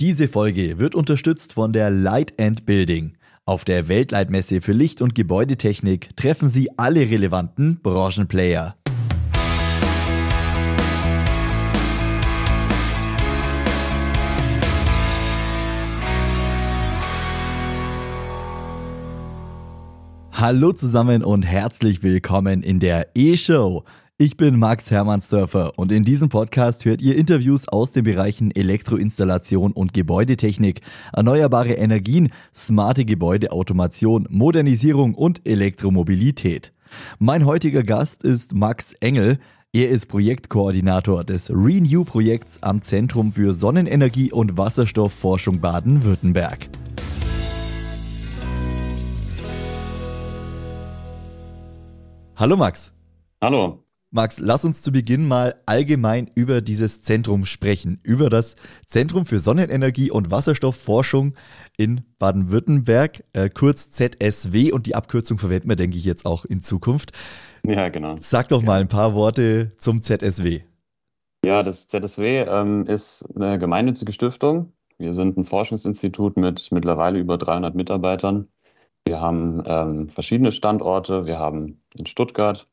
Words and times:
Diese 0.00 0.28
Folge 0.28 0.78
wird 0.78 0.94
unterstützt 0.94 1.54
von 1.54 1.72
der 1.72 1.90
Light 1.90 2.40
and 2.40 2.64
Building. 2.66 3.14
Auf 3.46 3.64
der 3.64 3.88
Weltleitmesse 3.88 4.60
für 4.60 4.70
Licht- 4.70 5.02
und 5.02 5.16
Gebäudetechnik 5.16 6.16
treffen 6.16 6.46
Sie 6.46 6.68
alle 6.78 7.00
relevanten 7.00 7.80
Branchenplayer. 7.82 8.76
Hallo 20.30 20.72
zusammen 20.74 21.24
und 21.24 21.42
herzlich 21.42 22.04
willkommen 22.04 22.62
in 22.62 22.78
der 22.78 23.08
E-Show. 23.16 23.82
Ich 24.20 24.36
bin 24.36 24.58
Max 24.58 24.90
Hermannsdörfer 24.90 25.74
und 25.76 25.92
in 25.92 26.02
diesem 26.02 26.28
Podcast 26.28 26.84
hört 26.84 27.00
ihr 27.00 27.14
Interviews 27.14 27.68
aus 27.68 27.92
den 27.92 28.02
Bereichen 28.02 28.50
Elektroinstallation 28.50 29.70
und 29.70 29.94
Gebäudetechnik, 29.94 30.80
erneuerbare 31.12 31.74
Energien, 31.74 32.32
smarte 32.52 33.04
Gebäudeautomation, 33.04 34.26
Modernisierung 34.28 35.14
und 35.14 35.46
Elektromobilität. 35.46 36.72
Mein 37.20 37.46
heutiger 37.46 37.84
Gast 37.84 38.24
ist 38.24 38.56
Max 38.56 38.92
Engel. 38.94 39.38
Er 39.72 39.88
ist 39.90 40.08
Projektkoordinator 40.08 41.22
des 41.22 41.48
Renew-Projekts 41.50 42.60
am 42.60 42.82
Zentrum 42.82 43.30
für 43.30 43.54
Sonnenenergie 43.54 44.32
und 44.32 44.58
Wasserstoffforschung 44.58 45.60
Baden-Württemberg. 45.60 46.68
Hallo 52.34 52.56
Max. 52.56 52.92
Hallo. 53.40 53.87
Max, 54.10 54.38
lass 54.38 54.64
uns 54.64 54.80
zu 54.80 54.90
Beginn 54.90 55.28
mal 55.28 55.54
allgemein 55.66 56.30
über 56.34 56.62
dieses 56.62 57.02
Zentrum 57.02 57.44
sprechen, 57.44 58.00
über 58.02 58.30
das 58.30 58.56
Zentrum 58.86 59.26
für 59.26 59.38
Sonnenenergie 59.38 60.10
und 60.10 60.30
Wasserstoffforschung 60.30 61.34
in 61.76 62.00
Baden-Württemberg, 62.18 63.22
äh, 63.34 63.50
kurz 63.50 63.90
ZSW 63.90 64.72
und 64.72 64.86
die 64.86 64.94
Abkürzung 64.94 65.36
verwenden 65.36 65.68
wir, 65.68 65.76
denke 65.76 65.98
ich, 65.98 66.06
jetzt 66.06 66.24
auch 66.24 66.46
in 66.46 66.62
Zukunft. 66.62 67.12
Ja, 67.64 67.90
genau. 67.90 68.16
Sag 68.18 68.48
doch 68.48 68.62
mal 68.62 68.80
ein 68.80 68.88
paar 68.88 69.14
Worte 69.14 69.72
zum 69.76 70.00
ZSW. 70.00 70.62
Ja, 71.44 71.62
das 71.62 71.86
ZSW 71.88 72.46
ähm, 72.48 72.86
ist 72.86 73.28
eine 73.36 73.58
gemeinnützige 73.58 74.14
Stiftung. 74.14 74.72
Wir 74.96 75.12
sind 75.12 75.36
ein 75.36 75.44
Forschungsinstitut 75.44 76.38
mit 76.38 76.72
mittlerweile 76.72 77.18
über 77.18 77.36
300 77.36 77.74
Mitarbeitern. 77.74 78.48
Wir 79.04 79.20
haben 79.20 79.62
ähm, 79.66 80.08
verschiedene 80.08 80.50
Standorte. 80.50 81.26
Wir 81.26 81.38
haben 81.38 81.82
in 81.94 82.06
Stuttgart, 82.06 82.66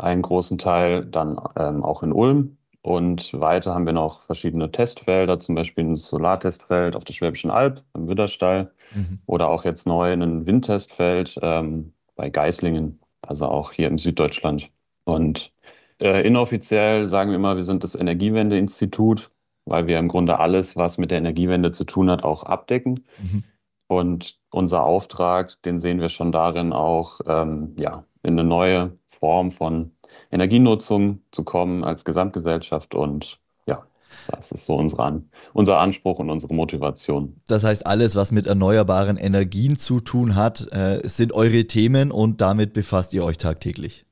einen 0.00 0.22
großen 0.22 0.58
Teil 0.58 1.04
dann 1.04 1.40
ähm, 1.56 1.84
auch 1.84 2.02
in 2.02 2.12
Ulm. 2.12 2.56
Und 2.82 3.38
weiter 3.38 3.74
haben 3.74 3.84
wir 3.84 3.92
noch 3.92 4.22
verschiedene 4.22 4.70
Testfelder, 4.70 5.38
zum 5.38 5.54
Beispiel 5.54 5.84
ein 5.84 5.96
Solartestfeld 5.96 6.96
auf 6.96 7.04
der 7.04 7.12
Schwäbischen 7.12 7.50
Alb 7.50 7.82
im 7.94 8.08
Widderstall 8.08 8.72
mhm. 8.94 9.18
oder 9.26 9.48
auch 9.50 9.64
jetzt 9.64 9.86
neu 9.86 10.12
ein 10.12 10.46
Windtestfeld 10.46 11.38
ähm, 11.42 11.92
bei 12.16 12.30
Geislingen, 12.30 12.98
also 13.20 13.46
auch 13.46 13.72
hier 13.72 13.88
in 13.88 13.98
Süddeutschland. 13.98 14.70
Und 15.04 15.52
äh, 16.00 16.26
inoffiziell 16.26 17.06
sagen 17.06 17.30
wir 17.30 17.36
immer, 17.36 17.56
wir 17.56 17.64
sind 17.64 17.84
das 17.84 17.94
Energiewendeinstitut, 17.94 19.30
weil 19.66 19.86
wir 19.86 19.98
im 19.98 20.08
Grunde 20.08 20.38
alles, 20.38 20.74
was 20.76 20.96
mit 20.96 21.10
der 21.10 21.18
Energiewende 21.18 21.72
zu 21.72 21.84
tun 21.84 22.10
hat, 22.10 22.24
auch 22.24 22.44
abdecken. 22.44 23.04
Mhm. 23.22 23.44
Und 23.88 24.38
unser 24.50 24.84
Auftrag, 24.84 25.60
den 25.62 25.78
sehen 25.78 26.00
wir 26.00 26.08
schon 26.08 26.32
darin, 26.32 26.72
auch 26.72 27.20
ähm, 27.26 27.74
ja, 27.76 28.04
in 28.22 28.38
eine 28.38 28.48
neue 28.48 28.92
Form 29.06 29.50
von 29.50 29.92
Energienutzung 30.30 31.20
zu 31.30 31.44
kommen 31.44 31.84
als 31.84 32.04
Gesamtgesellschaft. 32.04 32.94
Und 32.94 33.38
ja, 33.66 33.82
das 34.30 34.52
ist 34.52 34.66
so 34.66 34.76
unser, 34.76 35.20
unser 35.52 35.78
Anspruch 35.78 36.18
und 36.18 36.30
unsere 36.30 36.54
Motivation. 36.54 37.40
Das 37.48 37.64
heißt, 37.64 37.86
alles, 37.86 38.16
was 38.16 38.32
mit 38.32 38.46
erneuerbaren 38.46 39.16
Energien 39.16 39.76
zu 39.76 40.00
tun 40.00 40.34
hat, 40.36 40.66
äh, 40.72 41.00
sind 41.04 41.32
eure 41.32 41.66
Themen 41.66 42.10
und 42.10 42.40
damit 42.40 42.72
befasst 42.72 43.14
ihr 43.14 43.24
euch 43.24 43.38
tagtäglich. 43.38 44.04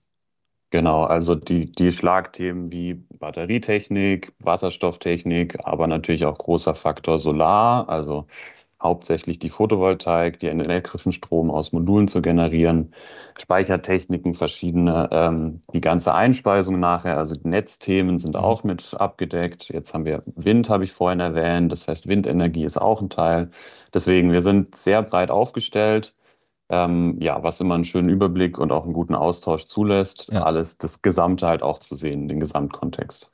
Genau, 0.70 1.04
also 1.04 1.34
die, 1.34 1.72
die 1.72 1.90
Schlagthemen 1.92 2.70
wie 2.70 3.02
Batterietechnik, 3.18 4.34
Wasserstofftechnik, 4.38 5.56
aber 5.64 5.86
natürlich 5.86 6.26
auch 6.26 6.36
großer 6.36 6.74
Faktor 6.74 7.18
Solar, 7.18 7.88
also 7.88 8.26
hauptsächlich 8.80 9.38
die 9.38 9.50
Photovoltaik, 9.50 10.38
den 10.38 10.60
elektrischen 10.60 11.12
Strom 11.12 11.50
aus 11.50 11.72
Modulen 11.72 12.06
zu 12.06 12.22
generieren, 12.22 12.94
Speichertechniken, 13.36 14.34
verschiedene, 14.34 15.08
ähm, 15.10 15.60
die 15.72 15.80
ganze 15.80 16.14
Einspeisung 16.14 16.78
nachher, 16.78 17.18
also 17.18 17.34
Netzthemen 17.42 18.18
sind 18.18 18.34
mhm. 18.34 18.40
auch 18.40 18.64
mit 18.64 18.94
abgedeckt. 18.94 19.68
Jetzt 19.68 19.94
haben 19.94 20.04
wir 20.04 20.22
Wind, 20.26 20.68
habe 20.70 20.84
ich 20.84 20.92
vorhin 20.92 21.20
erwähnt, 21.20 21.72
das 21.72 21.88
heißt 21.88 22.06
Windenergie 22.06 22.64
ist 22.64 22.80
auch 22.80 23.02
ein 23.02 23.10
Teil. 23.10 23.50
Deswegen, 23.92 24.32
wir 24.32 24.42
sind 24.42 24.76
sehr 24.76 25.02
breit 25.02 25.30
aufgestellt. 25.30 26.14
Ähm, 26.70 27.16
ja, 27.18 27.42
was 27.42 27.60
immer 27.60 27.74
einen 27.74 27.84
schönen 27.84 28.10
Überblick 28.10 28.58
und 28.58 28.72
auch 28.72 28.84
einen 28.84 28.92
guten 28.92 29.14
Austausch 29.14 29.64
zulässt, 29.64 30.28
ja. 30.30 30.42
alles 30.42 30.76
das 30.76 31.00
Gesamte 31.00 31.46
halt 31.46 31.62
auch 31.62 31.78
zu 31.78 31.96
sehen, 31.96 32.28
den 32.28 32.40
Gesamtkontext. 32.40 33.30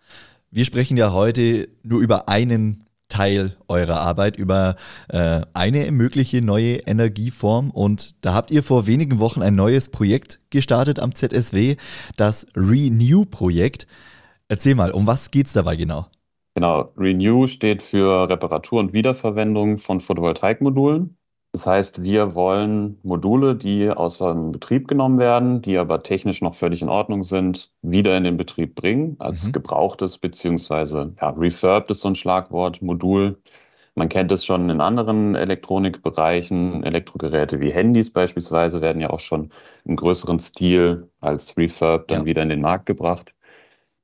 Wir 0.52 0.64
sprechen 0.64 0.96
ja 0.96 1.12
heute 1.12 1.68
nur 1.82 2.00
über 2.00 2.28
einen 2.28 2.83
Teil 3.14 3.56
eurer 3.68 4.00
Arbeit 4.00 4.36
über 4.36 4.74
äh, 5.08 5.42
eine 5.54 5.92
mögliche 5.92 6.42
neue 6.42 6.78
Energieform. 6.78 7.70
Und 7.70 8.24
da 8.24 8.34
habt 8.34 8.50
ihr 8.50 8.64
vor 8.64 8.88
wenigen 8.88 9.20
Wochen 9.20 9.40
ein 9.40 9.54
neues 9.54 9.88
Projekt 9.88 10.40
gestartet 10.50 10.98
am 10.98 11.14
ZSW, 11.14 11.76
das 12.16 12.44
Renew-Projekt. 12.56 13.86
Erzähl 14.48 14.74
mal, 14.74 14.90
um 14.90 15.06
was 15.06 15.30
geht 15.30 15.46
es 15.46 15.52
dabei 15.52 15.76
genau? 15.76 16.06
Genau, 16.56 16.90
Renew 16.96 17.46
steht 17.46 17.82
für 17.82 18.28
Reparatur 18.28 18.80
und 18.80 18.92
Wiederverwendung 18.92 19.78
von 19.78 20.00
Photovoltaikmodulen. 20.00 21.16
Das 21.54 21.68
heißt, 21.68 22.02
wir 22.02 22.34
wollen 22.34 22.98
Module, 23.04 23.54
die 23.54 23.88
aus 23.88 24.18
dem 24.18 24.50
Betrieb 24.50 24.88
genommen 24.88 25.20
werden, 25.20 25.62
die 25.62 25.78
aber 25.78 26.02
technisch 26.02 26.42
noch 26.42 26.56
völlig 26.56 26.82
in 26.82 26.88
Ordnung 26.88 27.22
sind, 27.22 27.70
wieder 27.80 28.16
in 28.16 28.24
den 28.24 28.36
Betrieb 28.36 28.74
bringen, 28.74 29.14
als 29.20 29.46
mhm. 29.46 29.52
gebrauchtes 29.52 30.18
beziehungsweise 30.18 31.14
ja, 31.20 31.30
refurbed 31.30 31.92
ist 31.92 32.00
so 32.00 32.08
ein 32.08 32.16
Schlagwort, 32.16 32.82
Modul. 32.82 33.40
Man 33.94 34.08
kennt 34.08 34.32
es 34.32 34.44
schon 34.44 34.68
in 34.68 34.80
anderen 34.80 35.36
Elektronikbereichen. 35.36 36.82
Elektrogeräte 36.82 37.60
wie 37.60 37.70
Handys 37.70 38.12
beispielsweise 38.12 38.80
werden 38.80 39.00
ja 39.00 39.10
auch 39.10 39.20
schon 39.20 39.52
im 39.84 39.94
größeren 39.94 40.40
Stil 40.40 41.08
als 41.20 41.56
Refurb 41.56 42.08
dann 42.08 42.22
ja. 42.22 42.26
wieder 42.26 42.42
in 42.42 42.48
den 42.48 42.62
Markt 42.62 42.86
gebracht. 42.86 43.32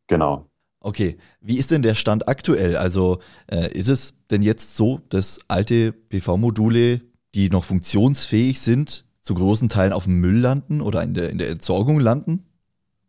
Genau. 0.06 0.47
Okay, 0.78 1.19
wie 1.41 1.59
ist 1.59 1.72
denn 1.72 1.83
der 1.83 1.97
Stand 1.97 2.28
aktuell? 2.28 2.77
Also 2.77 3.19
äh, 3.49 3.77
ist 3.77 3.89
es 3.89 4.15
denn 4.31 4.43
jetzt 4.43 4.77
so, 4.77 5.00
dass 5.09 5.41
alte 5.49 5.93
PV-Module 5.93 7.09
die 7.34 7.48
noch 7.48 7.64
funktionsfähig 7.64 8.60
sind, 8.60 9.04
zu 9.20 9.34
großen 9.34 9.68
Teilen 9.68 9.92
auf 9.92 10.04
dem 10.04 10.20
Müll 10.20 10.38
landen 10.38 10.80
oder 10.80 11.02
in 11.02 11.14
der, 11.14 11.30
in 11.30 11.38
der 11.38 11.50
Entsorgung 11.50 12.00
landen? 12.00 12.46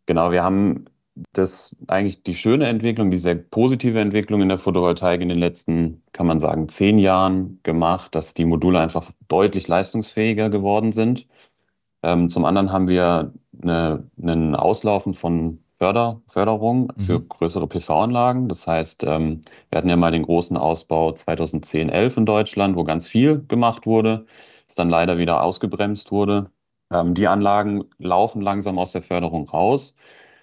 Genau, 0.05 0.31
wir 0.31 0.43
haben 0.43 0.85
das 1.33 1.75
eigentlich 1.87 2.23
die 2.23 2.35
schöne 2.35 2.67
Entwicklung, 2.67 3.11
die 3.11 3.17
sehr 3.17 3.35
positive 3.35 3.99
Entwicklung 3.99 4.41
in 4.41 4.49
der 4.49 4.57
Photovoltaik 4.57 5.21
in 5.21 5.29
den 5.29 5.37
letzten, 5.37 6.03
kann 6.13 6.27
man 6.27 6.39
sagen, 6.39 6.69
zehn 6.69 6.99
Jahren 6.99 7.59
gemacht, 7.63 8.15
dass 8.15 8.33
die 8.33 8.45
Module 8.45 8.79
einfach 8.79 9.11
deutlich 9.27 9.67
leistungsfähiger 9.67 10.49
geworden 10.49 10.91
sind. 10.91 11.27
Ähm, 12.03 12.29
zum 12.29 12.45
anderen 12.45 12.71
haben 12.71 12.87
wir 12.87 13.33
eine, 13.61 14.09
einen 14.21 14.55
Auslaufen 14.55 15.13
von 15.13 15.59
Förder, 15.81 16.21
Förderung 16.27 16.93
für 16.95 17.17
mhm. 17.17 17.27
größere 17.27 17.65
PV-Anlagen. 17.65 18.47
Das 18.47 18.67
heißt, 18.67 19.03
ähm, 19.03 19.41
wir 19.71 19.77
hatten 19.77 19.89
ja 19.89 19.95
mal 19.95 20.11
den 20.11 20.21
großen 20.21 20.55
Ausbau 20.55 21.11
2010, 21.11 21.89
11 21.89 22.17
in 22.17 22.25
Deutschland, 22.27 22.75
wo 22.75 22.83
ganz 22.83 23.07
viel 23.07 23.43
gemacht 23.47 23.87
wurde, 23.87 24.27
es 24.67 24.75
dann 24.75 24.91
leider 24.91 25.17
wieder 25.17 25.41
ausgebremst 25.41 26.11
wurde. 26.11 26.51
Ähm, 26.91 27.15
die 27.15 27.27
Anlagen 27.27 27.85
laufen 27.97 28.43
langsam 28.43 28.77
aus 28.77 28.91
der 28.91 29.01
Förderung 29.01 29.49
raus. 29.49 29.95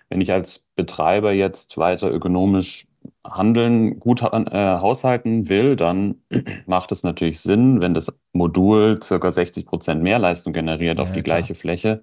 Wenn 0.09 0.21
ich 0.21 0.33
als 0.33 0.65
Betreiber 0.75 1.31
jetzt 1.31 1.79
weiter 1.79 2.11
ökonomisch 2.11 2.89
handeln, 3.25 4.01
gut 4.01 4.23
äh, 4.23 4.79
haushalten 4.81 5.49
will, 5.49 5.77
dann 5.77 6.17
macht 6.67 6.91
es 6.91 7.05
natürlich 7.05 7.39
Sinn, 7.39 7.81
wenn 7.81 7.95
das 7.95 8.13
Modul 8.33 9.01
circa 9.01 9.31
60 9.31 9.67
Prozent 9.67 10.03
mehr 10.03 10.19
Leistung 10.19 10.53
generiert 10.53 10.97
ja, 10.97 11.05
auf 11.05 11.13
die 11.13 11.23
klar. 11.23 11.37
gleiche 11.37 11.55
Fläche, 11.55 12.03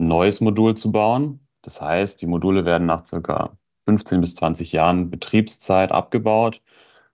ein 0.00 0.08
neues 0.08 0.40
Modul 0.40 0.76
zu 0.76 0.90
bauen 0.90 1.38
das 1.68 1.82
heißt, 1.82 2.22
die 2.22 2.26
Module 2.26 2.64
werden 2.64 2.86
nach 2.86 3.04
circa 3.04 3.58
15 3.84 4.22
bis 4.22 4.34
20 4.36 4.72
Jahren 4.72 5.10
Betriebszeit 5.10 5.92
abgebaut 5.92 6.62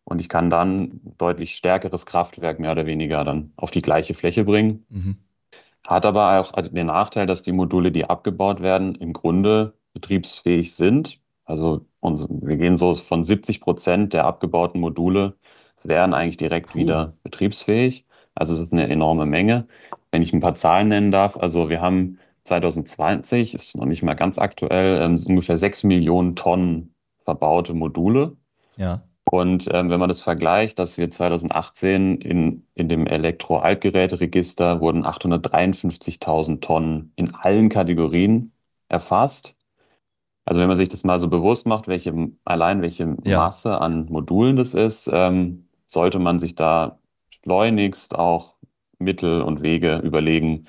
und 0.04 0.20
ich 0.20 0.28
kann 0.28 0.48
dann 0.48 1.00
deutlich 1.18 1.56
stärkeres 1.56 2.06
Kraftwerk 2.06 2.60
mehr 2.60 2.70
oder 2.70 2.86
weniger 2.86 3.24
dann 3.24 3.52
auf 3.56 3.72
die 3.72 3.82
gleiche 3.82 4.14
Fläche 4.14 4.44
bringen. 4.44 4.86
Mhm. 4.90 5.16
Hat 5.84 6.06
aber 6.06 6.38
auch 6.38 6.52
den 6.52 6.86
Nachteil, 6.86 7.26
dass 7.26 7.42
die 7.42 7.50
Module, 7.50 7.90
die 7.90 8.04
abgebaut 8.04 8.62
werden, 8.62 8.94
im 8.94 9.12
Grunde 9.12 9.74
betriebsfähig 9.92 10.72
sind. 10.76 11.18
Also 11.44 11.84
wir 12.00 12.56
gehen 12.56 12.76
so 12.76 12.94
von 12.94 13.24
70 13.24 13.60
Prozent 13.60 14.12
der 14.12 14.24
abgebauten 14.24 14.80
Module, 14.80 15.34
wären 15.82 16.14
eigentlich 16.14 16.36
direkt 16.36 16.76
cool. 16.76 16.82
wieder 16.82 17.14
betriebsfähig. 17.24 18.06
Also 18.36 18.54
es 18.54 18.60
ist 18.60 18.72
eine 18.72 18.88
enorme 18.88 19.26
Menge. 19.26 19.66
Wenn 20.12 20.22
ich 20.22 20.32
ein 20.32 20.38
paar 20.38 20.54
Zahlen 20.54 20.86
nennen 20.86 21.10
darf, 21.10 21.36
also 21.36 21.68
wir 21.70 21.80
haben 21.80 22.20
2020, 22.44 23.54
ist 23.54 23.76
noch 23.76 23.86
nicht 23.86 24.02
mal 24.02 24.14
ganz 24.14 24.38
aktuell, 24.38 25.02
ähm, 25.02 25.18
ungefähr 25.26 25.56
6 25.56 25.84
Millionen 25.84 26.36
Tonnen 26.36 26.94
verbaute 27.24 27.74
Module. 27.74 28.36
Ja. 28.76 29.02
Und 29.30 29.68
ähm, 29.72 29.90
wenn 29.90 29.98
man 29.98 30.08
das 30.08 30.22
vergleicht, 30.22 30.78
dass 30.78 30.98
wir 30.98 31.10
2018 31.10 32.20
in, 32.20 32.66
in 32.74 32.88
dem 32.88 33.06
Elektro-Altgeräteregister 33.06 34.80
wurden 34.80 35.04
853.000 35.04 36.60
Tonnen 36.60 37.12
in 37.16 37.34
allen 37.34 37.68
Kategorien 37.68 38.52
erfasst. 38.88 39.56
Also 40.44 40.60
wenn 40.60 40.68
man 40.68 40.76
sich 40.76 40.90
das 40.90 41.04
mal 41.04 41.18
so 41.18 41.28
bewusst 41.28 41.66
macht, 41.66 41.88
welche 41.88 42.14
allein 42.44 42.82
welche 42.82 43.16
ja. 43.24 43.38
Masse 43.38 43.80
an 43.80 44.06
Modulen 44.10 44.56
das 44.56 44.74
ist, 44.74 45.10
ähm, 45.12 45.68
sollte 45.86 46.18
man 46.18 46.38
sich 46.38 46.54
da 46.54 46.98
schleunigst 47.30 48.14
auch 48.14 48.54
Mittel 48.98 49.42
und 49.42 49.62
Wege 49.62 49.98
überlegen, 49.98 50.66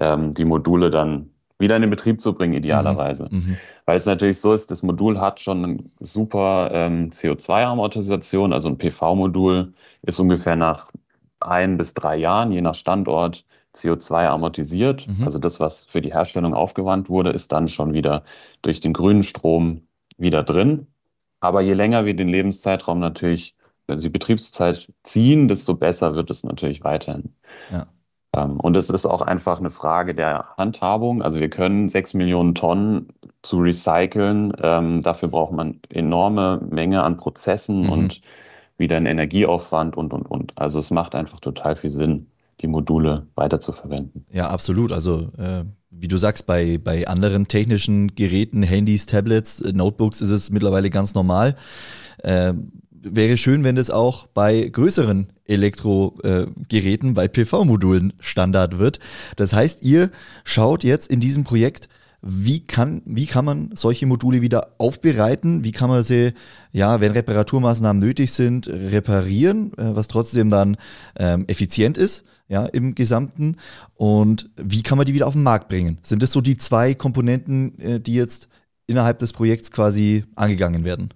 ähm, 0.00 0.34
die 0.34 0.44
Module 0.44 0.90
dann 0.90 1.30
wieder 1.58 1.76
in 1.76 1.82
den 1.82 1.90
Betrieb 1.90 2.20
zu 2.20 2.32
bringen, 2.32 2.54
idealerweise. 2.54 3.28
Mhm. 3.30 3.38
mhm. 3.38 3.56
Weil 3.84 3.96
es 3.96 4.06
natürlich 4.06 4.40
so 4.40 4.52
ist, 4.52 4.70
das 4.70 4.82
Modul 4.82 5.20
hat 5.20 5.40
schon 5.40 5.64
eine 5.64 5.78
super 6.00 6.70
ähm, 6.72 7.10
CO2-Amortisation, 7.10 8.52
also 8.52 8.68
ein 8.68 8.78
PV-Modul 8.78 9.74
ist 10.02 10.18
ungefähr 10.18 10.56
nach 10.56 10.90
ein 11.40 11.76
bis 11.76 11.94
drei 11.94 12.16
Jahren, 12.16 12.52
je 12.52 12.60
nach 12.60 12.74
Standort, 12.74 13.44
CO2 13.74 14.26
amortisiert. 14.26 15.06
Mhm. 15.06 15.24
Also 15.24 15.38
das, 15.38 15.60
was 15.60 15.84
für 15.84 16.00
die 16.00 16.12
Herstellung 16.12 16.54
aufgewandt 16.54 17.08
wurde, 17.08 17.30
ist 17.30 17.52
dann 17.52 17.68
schon 17.68 17.92
wieder 17.92 18.24
durch 18.62 18.80
den 18.80 18.92
grünen 18.92 19.22
Strom 19.22 19.82
wieder 20.18 20.42
drin. 20.42 20.86
Aber 21.40 21.60
je 21.60 21.74
länger 21.74 22.04
wir 22.04 22.14
den 22.14 22.28
Lebenszeitraum 22.28 22.98
natürlich, 22.98 23.54
wenn 23.86 23.98
sie 23.98 24.08
Betriebszeit 24.08 24.92
ziehen, 25.02 25.48
desto 25.48 25.74
besser 25.74 26.14
wird 26.14 26.30
es 26.30 26.44
natürlich 26.44 26.84
weiterhin. 26.84 27.34
Ja. 27.70 27.86
Ähm, 28.36 28.60
und 28.60 28.76
es 28.76 28.90
ist 28.90 29.06
auch 29.06 29.22
einfach 29.22 29.58
eine 29.58 29.70
Frage 29.70 30.14
der 30.14 30.56
Handhabung. 30.56 31.22
Also 31.22 31.40
wir 31.40 31.50
können 31.50 31.88
sechs 31.88 32.14
Millionen 32.14 32.54
Tonnen 32.54 33.08
zu 33.42 33.58
recyceln. 33.58 34.52
Ähm, 34.62 35.00
dafür 35.00 35.28
braucht 35.28 35.52
man 35.52 35.80
enorme 35.88 36.60
Menge 36.70 37.02
an 37.02 37.16
Prozessen 37.16 37.82
mhm. 37.82 37.90
und 37.90 38.20
wieder 38.76 38.96
einen 38.96 39.06
Energieaufwand 39.06 39.96
und, 39.96 40.12
und, 40.12 40.26
und. 40.26 40.52
Also 40.56 40.78
es 40.78 40.90
macht 40.90 41.14
einfach 41.14 41.40
total 41.40 41.76
viel 41.76 41.90
Sinn, 41.90 42.26
die 42.60 42.66
Module 42.66 43.26
weiterzuverwenden. 43.34 44.24
Ja, 44.32 44.48
absolut. 44.48 44.92
Also 44.92 45.28
äh, 45.36 45.64
wie 45.90 46.08
du 46.08 46.16
sagst, 46.16 46.46
bei, 46.46 46.78
bei 46.78 47.06
anderen 47.08 47.48
technischen 47.48 48.14
Geräten, 48.14 48.62
Handys, 48.62 49.06
Tablets, 49.06 49.60
äh, 49.60 49.72
Notebooks 49.72 50.20
ist 50.20 50.30
es 50.30 50.50
mittlerweile 50.50 50.88
ganz 50.88 51.14
normal. 51.14 51.56
Äh, 52.22 52.54
wäre 52.90 53.36
schön, 53.36 53.64
wenn 53.64 53.76
das 53.76 53.90
auch 53.90 54.26
bei 54.28 54.68
größeren 54.68 55.32
Elektrogeräten, 55.50 57.14
bei 57.14 57.28
PV-Modulen 57.28 58.12
Standard 58.20 58.78
wird. 58.78 59.00
Das 59.36 59.52
heißt, 59.52 59.82
ihr 59.82 60.10
schaut 60.44 60.84
jetzt 60.84 61.10
in 61.10 61.20
diesem 61.20 61.44
Projekt, 61.44 61.88
wie 62.22 62.60
kann, 62.60 63.02
wie 63.06 63.26
kann 63.26 63.44
man 63.44 63.70
solche 63.74 64.06
Module 64.06 64.42
wieder 64.42 64.74
aufbereiten? 64.78 65.64
Wie 65.64 65.72
kann 65.72 65.88
man 65.88 66.02
sie, 66.02 66.34
ja, 66.70 67.00
wenn 67.00 67.12
Reparaturmaßnahmen 67.12 68.00
nötig 68.00 68.32
sind, 68.32 68.68
reparieren, 68.68 69.72
äh, 69.78 69.96
was 69.96 70.08
trotzdem 70.08 70.50
dann 70.50 70.76
ähm, 71.16 71.44
effizient 71.48 71.96
ist, 71.96 72.24
ja, 72.48 72.66
im 72.66 72.94
Gesamten? 72.94 73.56
Und 73.94 74.50
wie 74.56 74.82
kann 74.82 74.98
man 74.98 75.06
die 75.06 75.14
wieder 75.14 75.26
auf 75.26 75.34
den 75.34 75.42
Markt 75.42 75.68
bringen? 75.68 75.98
Sind 76.02 76.22
das 76.22 76.32
so 76.32 76.42
die 76.42 76.58
zwei 76.58 76.94
Komponenten, 76.94 77.78
äh, 77.78 78.00
die 78.00 78.14
jetzt 78.14 78.48
innerhalb 78.86 79.18
des 79.18 79.32
Projekts 79.32 79.70
quasi 79.70 80.24
angegangen 80.36 80.84
werden? 80.84 81.14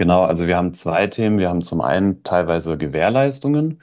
Genau, 0.00 0.24
also 0.24 0.46
wir 0.46 0.56
haben 0.56 0.72
zwei 0.72 1.08
Themen. 1.08 1.38
Wir 1.38 1.50
haben 1.50 1.60
zum 1.60 1.82
einen 1.82 2.22
teilweise 2.22 2.78
Gewährleistungen. 2.78 3.82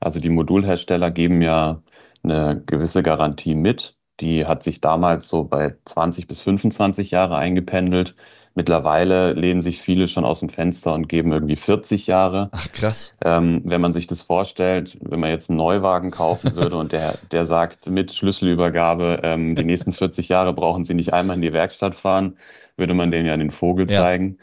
Also 0.00 0.18
die 0.18 0.28
Modulhersteller 0.28 1.12
geben 1.12 1.40
ja 1.40 1.80
eine 2.24 2.60
gewisse 2.66 3.04
Garantie 3.04 3.54
mit. 3.54 3.94
Die 4.18 4.44
hat 4.44 4.64
sich 4.64 4.80
damals 4.80 5.28
so 5.28 5.44
bei 5.44 5.76
20 5.84 6.26
bis 6.26 6.40
25 6.40 7.12
Jahre 7.12 7.36
eingependelt. 7.36 8.16
Mittlerweile 8.56 9.34
lehnen 9.34 9.60
sich 9.60 9.80
viele 9.80 10.08
schon 10.08 10.24
aus 10.24 10.40
dem 10.40 10.48
Fenster 10.48 10.94
und 10.94 11.08
geben 11.08 11.30
irgendwie 11.30 11.54
40 11.54 12.08
Jahre. 12.08 12.48
Ach 12.50 12.72
krass. 12.72 13.14
Ähm, 13.24 13.62
wenn 13.64 13.80
man 13.80 13.92
sich 13.92 14.08
das 14.08 14.22
vorstellt, 14.22 14.98
wenn 15.00 15.20
man 15.20 15.30
jetzt 15.30 15.48
einen 15.48 15.58
Neuwagen 15.58 16.10
kaufen 16.10 16.56
würde 16.56 16.74
und 16.74 16.90
der, 16.90 17.18
der 17.30 17.46
sagt 17.46 17.88
mit 17.88 18.10
Schlüsselübergabe, 18.10 19.20
ähm, 19.22 19.54
die 19.54 19.62
nächsten 19.62 19.92
40 19.92 20.28
Jahre 20.28 20.54
brauchen 20.54 20.82
Sie 20.82 20.94
nicht 20.94 21.12
einmal 21.12 21.36
in 21.36 21.42
die 21.42 21.52
Werkstatt 21.52 21.94
fahren, 21.94 22.36
würde 22.76 22.94
man 22.94 23.12
denen 23.12 23.26
ja 23.26 23.36
den 23.36 23.52
Vogel 23.52 23.88
ja. 23.88 24.00
zeigen. 24.00 24.38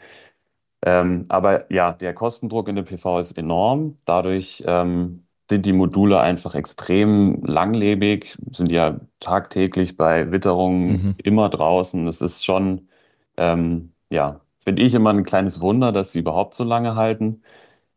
Ähm, 0.84 1.26
aber 1.28 1.70
ja, 1.72 1.92
der 1.92 2.14
Kostendruck 2.14 2.68
in 2.68 2.76
der 2.76 2.82
PV 2.82 3.18
ist 3.18 3.36
enorm. 3.36 3.96
Dadurch 4.06 4.64
ähm, 4.66 5.24
sind 5.50 5.66
die 5.66 5.72
Module 5.72 6.20
einfach 6.20 6.54
extrem 6.54 7.42
langlebig, 7.44 8.36
sind 8.52 8.72
ja 8.72 9.00
tagtäglich 9.18 9.96
bei 9.96 10.30
Witterungen 10.32 10.90
mhm. 10.90 11.14
immer 11.22 11.48
draußen. 11.48 12.06
Es 12.06 12.20
ist 12.22 12.44
schon, 12.44 12.88
ähm, 13.36 13.92
ja, 14.10 14.40
finde 14.60 14.82
ich 14.82 14.94
immer 14.94 15.10
ein 15.10 15.24
kleines 15.24 15.60
Wunder, 15.60 15.92
dass 15.92 16.12
sie 16.12 16.20
überhaupt 16.20 16.54
so 16.54 16.64
lange 16.64 16.94
halten. 16.94 17.42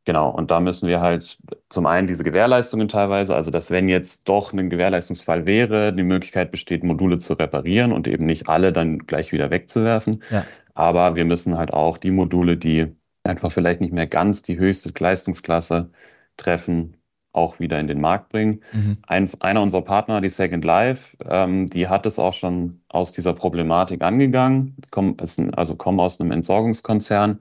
Genau, 0.05 0.29
und 0.29 0.51
da 0.51 0.59
müssen 0.59 0.89
wir 0.89 0.99
halt 0.99 1.37
zum 1.69 1.85
einen 1.85 2.07
diese 2.07 2.25
Gewährleistungen 2.25 2.89
teilweise, 2.89 3.35
also 3.35 3.51
dass 3.51 3.71
wenn 3.71 3.87
jetzt 3.87 4.27
doch 4.27 4.51
ein 4.51 4.69
Gewährleistungsfall 4.69 5.45
wäre, 5.45 5.93
die 5.93 6.03
Möglichkeit 6.03 6.51
besteht, 6.51 6.83
Module 6.83 7.19
zu 7.19 7.35
reparieren 7.35 7.93
und 7.93 8.07
eben 8.07 8.25
nicht 8.25 8.49
alle 8.49 8.73
dann 8.73 8.99
gleich 8.99 9.31
wieder 9.31 9.49
wegzuwerfen. 9.49 10.21
Ja. 10.29 10.43
Aber 10.73 11.15
wir 11.15 11.25
müssen 11.25 11.57
halt 11.57 11.73
auch 11.73 11.97
die 11.97 12.11
Module, 12.11 12.57
die 12.57 12.95
einfach 13.23 13.51
vielleicht 13.51 13.81
nicht 13.81 13.93
mehr 13.93 14.07
ganz 14.07 14.41
die 14.41 14.57
höchste 14.57 14.91
Leistungsklasse 14.97 15.91
treffen, 16.37 16.97
auch 17.31 17.59
wieder 17.59 17.79
in 17.79 17.87
den 17.87 17.99
Markt 17.99 18.29
bringen. 18.29 18.61
Mhm. 18.73 18.97
Ein, 19.07 19.29
einer 19.39 19.61
unserer 19.61 19.81
Partner, 19.81 20.21
die 20.21 20.29
Second 20.29 20.63
Life, 20.63 21.17
ähm, 21.27 21.67
die 21.67 21.87
hat 21.87 22.05
es 22.05 22.19
auch 22.19 22.33
schon 22.33 22.81
aus 22.89 23.11
dieser 23.11 23.33
Problematik 23.33 24.03
angegangen, 24.03 24.77
kommen, 24.91 25.17
also 25.55 25.75
kommen 25.75 25.99
aus 25.99 26.21
einem 26.21 26.31
Entsorgungskonzern, 26.31 27.39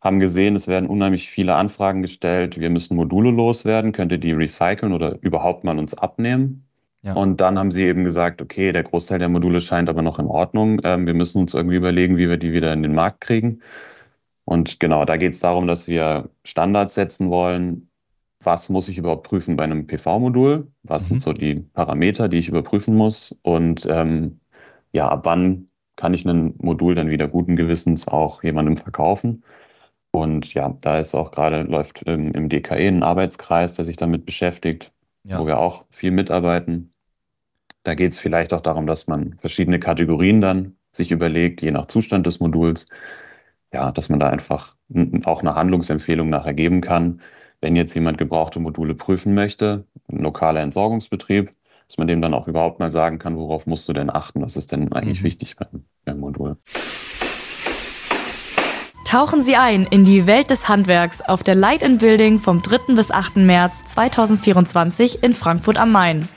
haben 0.00 0.20
gesehen, 0.20 0.56
es 0.56 0.68
werden 0.68 0.88
unheimlich 0.88 1.30
viele 1.30 1.54
Anfragen 1.54 2.02
gestellt, 2.02 2.60
wir 2.60 2.68
müssen 2.70 2.96
Module 2.96 3.30
loswerden, 3.30 3.92
könnt 3.92 4.12
ihr 4.12 4.18
die 4.18 4.32
recyceln 4.32 4.92
oder 4.92 5.18
überhaupt 5.22 5.64
mal 5.64 5.78
uns 5.78 5.94
abnehmen? 5.94 6.63
Ja. 7.04 7.12
Und 7.12 7.40
dann 7.42 7.58
haben 7.58 7.70
sie 7.70 7.84
eben 7.84 8.02
gesagt, 8.02 8.40
okay, 8.40 8.72
der 8.72 8.82
Großteil 8.82 9.18
der 9.18 9.28
Module 9.28 9.60
scheint 9.60 9.90
aber 9.90 10.00
noch 10.00 10.18
in 10.18 10.26
Ordnung. 10.26 10.80
Ähm, 10.84 11.06
wir 11.06 11.12
müssen 11.12 11.38
uns 11.38 11.52
irgendwie 11.52 11.76
überlegen, 11.76 12.16
wie 12.16 12.30
wir 12.30 12.38
die 12.38 12.54
wieder 12.54 12.72
in 12.72 12.82
den 12.82 12.94
Markt 12.94 13.20
kriegen. 13.20 13.60
Und 14.46 14.80
genau, 14.80 15.04
da 15.04 15.18
geht 15.18 15.34
es 15.34 15.40
darum, 15.40 15.66
dass 15.66 15.86
wir 15.86 16.30
Standards 16.44 16.94
setzen 16.94 17.30
wollen. 17.30 17.90
Was 18.42 18.70
muss 18.70 18.88
ich 18.88 18.96
überhaupt 18.96 19.26
prüfen 19.28 19.56
bei 19.56 19.64
einem 19.64 19.86
PV-Modul? 19.86 20.66
Was 20.82 21.04
mhm. 21.04 21.06
sind 21.06 21.20
so 21.20 21.32
die 21.34 21.56
Parameter, 21.74 22.28
die 22.28 22.38
ich 22.38 22.48
überprüfen 22.48 22.94
muss? 22.94 23.36
Und 23.42 23.86
ähm, 23.90 24.40
ja, 24.92 25.08
ab 25.08 25.26
wann 25.26 25.68
kann 25.96 26.14
ich 26.14 26.24
ein 26.24 26.54
Modul 26.58 26.94
dann 26.94 27.10
wieder 27.10 27.28
guten 27.28 27.56
Gewissens 27.56 28.08
auch 28.08 28.42
jemandem 28.42 28.78
verkaufen? 28.78 29.44
Und 30.10 30.54
ja, 30.54 30.74
da 30.80 30.98
ist 30.98 31.14
auch 31.14 31.32
gerade, 31.32 31.62
läuft 31.62 32.02
im, 32.02 32.32
im 32.32 32.48
DKE 32.48 32.86
ein 32.86 33.02
Arbeitskreis, 33.02 33.74
der 33.74 33.84
sich 33.84 33.96
damit 33.96 34.24
beschäftigt, 34.24 34.92
ja. 35.24 35.38
wo 35.38 35.46
wir 35.46 35.58
auch 35.58 35.84
viel 35.90 36.12
mitarbeiten. 36.12 36.93
Da 37.84 37.94
geht 37.94 38.12
es 38.12 38.18
vielleicht 38.18 38.52
auch 38.54 38.62
darum, 38.62 38.86
dass 38.86 39.06
man 39.06 39.36
verschiedene 39.40 39.78
Kategorien 39.78 40.40
dann 40.40 40.76
sich 40.90 41.12
überlegt, 41.12 41.60
je 41.62 41.70
nach 41.70 41.86
Zustand 41.86 42.26
des 42.26 42.40
Moduls. 42.40 42.86
Ja, 43.72 43.92
dass 43.92 44.08
man 44.08 44.20
da 44.20 44.30
einfach 44.30 44.74
auch 45.24 45.40
eine 45.40 45.54
Handlungsempfehlung 45.54 46.30
nachher 46.30 46.54
geben 46.54 46.80
kann. 46.80 47.20
Wenn 47.60 47.76
jetzt 47.76 47.94
jemand 47.94 48.18
gebrauchte 48.18 48.60
Module 48.60 48.94
prüfen 48.94 49.34
möchte, 49.34 49.84
ein 50.08 50.18
lokaler 50.18 50.60
Entsorgungsbetrieb, 50.60 51.50
dass 51.86 51.98
man 51.98 52.06
dem 52.06 52.22
dann 52.22 52.34
auch 52.34 52.48
überhaupt 52.48 52.78
mal 52.78 52.90
sagen 52.90 53.18
kann, 53.18 53.36
worauf 53.36 53.66
musst 53.66 53.88
du 53.88 53.92
denn 53.92 54.10
achten? 54.10 54.40
Was 54.40 54.56
ist 54.56 54.72
denn 54.72 54.92
eigentlich 54.92 55.20
mhm. 55.20 55.26
wichtig 55.26 55.56
beim, 55.56 55.84
beim 56.04 56.20
Modul? 56.20 56.56
Tauchen 59.04 59.42
Sie 59.42 59.56
ein 59.56 59.86
in 59.90 60.04
die 60.04 60.26
Welt 60.26 60.50
des 60.50 60.68
Handwerks 60.68 61.20
auf 61.20 61.42
der 61.42 61.54
Light 61.54 61.82
in 61.82 61.98
Building 61.98 62.38
vom 62.38 62.62
3. 62.62 62.94
bis 62.94 63.10
8. 63.10 63.36
März 63.36 63.82
2024 63.88 65.22
in 65.22 65.34
Frankfurt 65.34 65.76
am 65.76 65.92
Main 65.92 66.28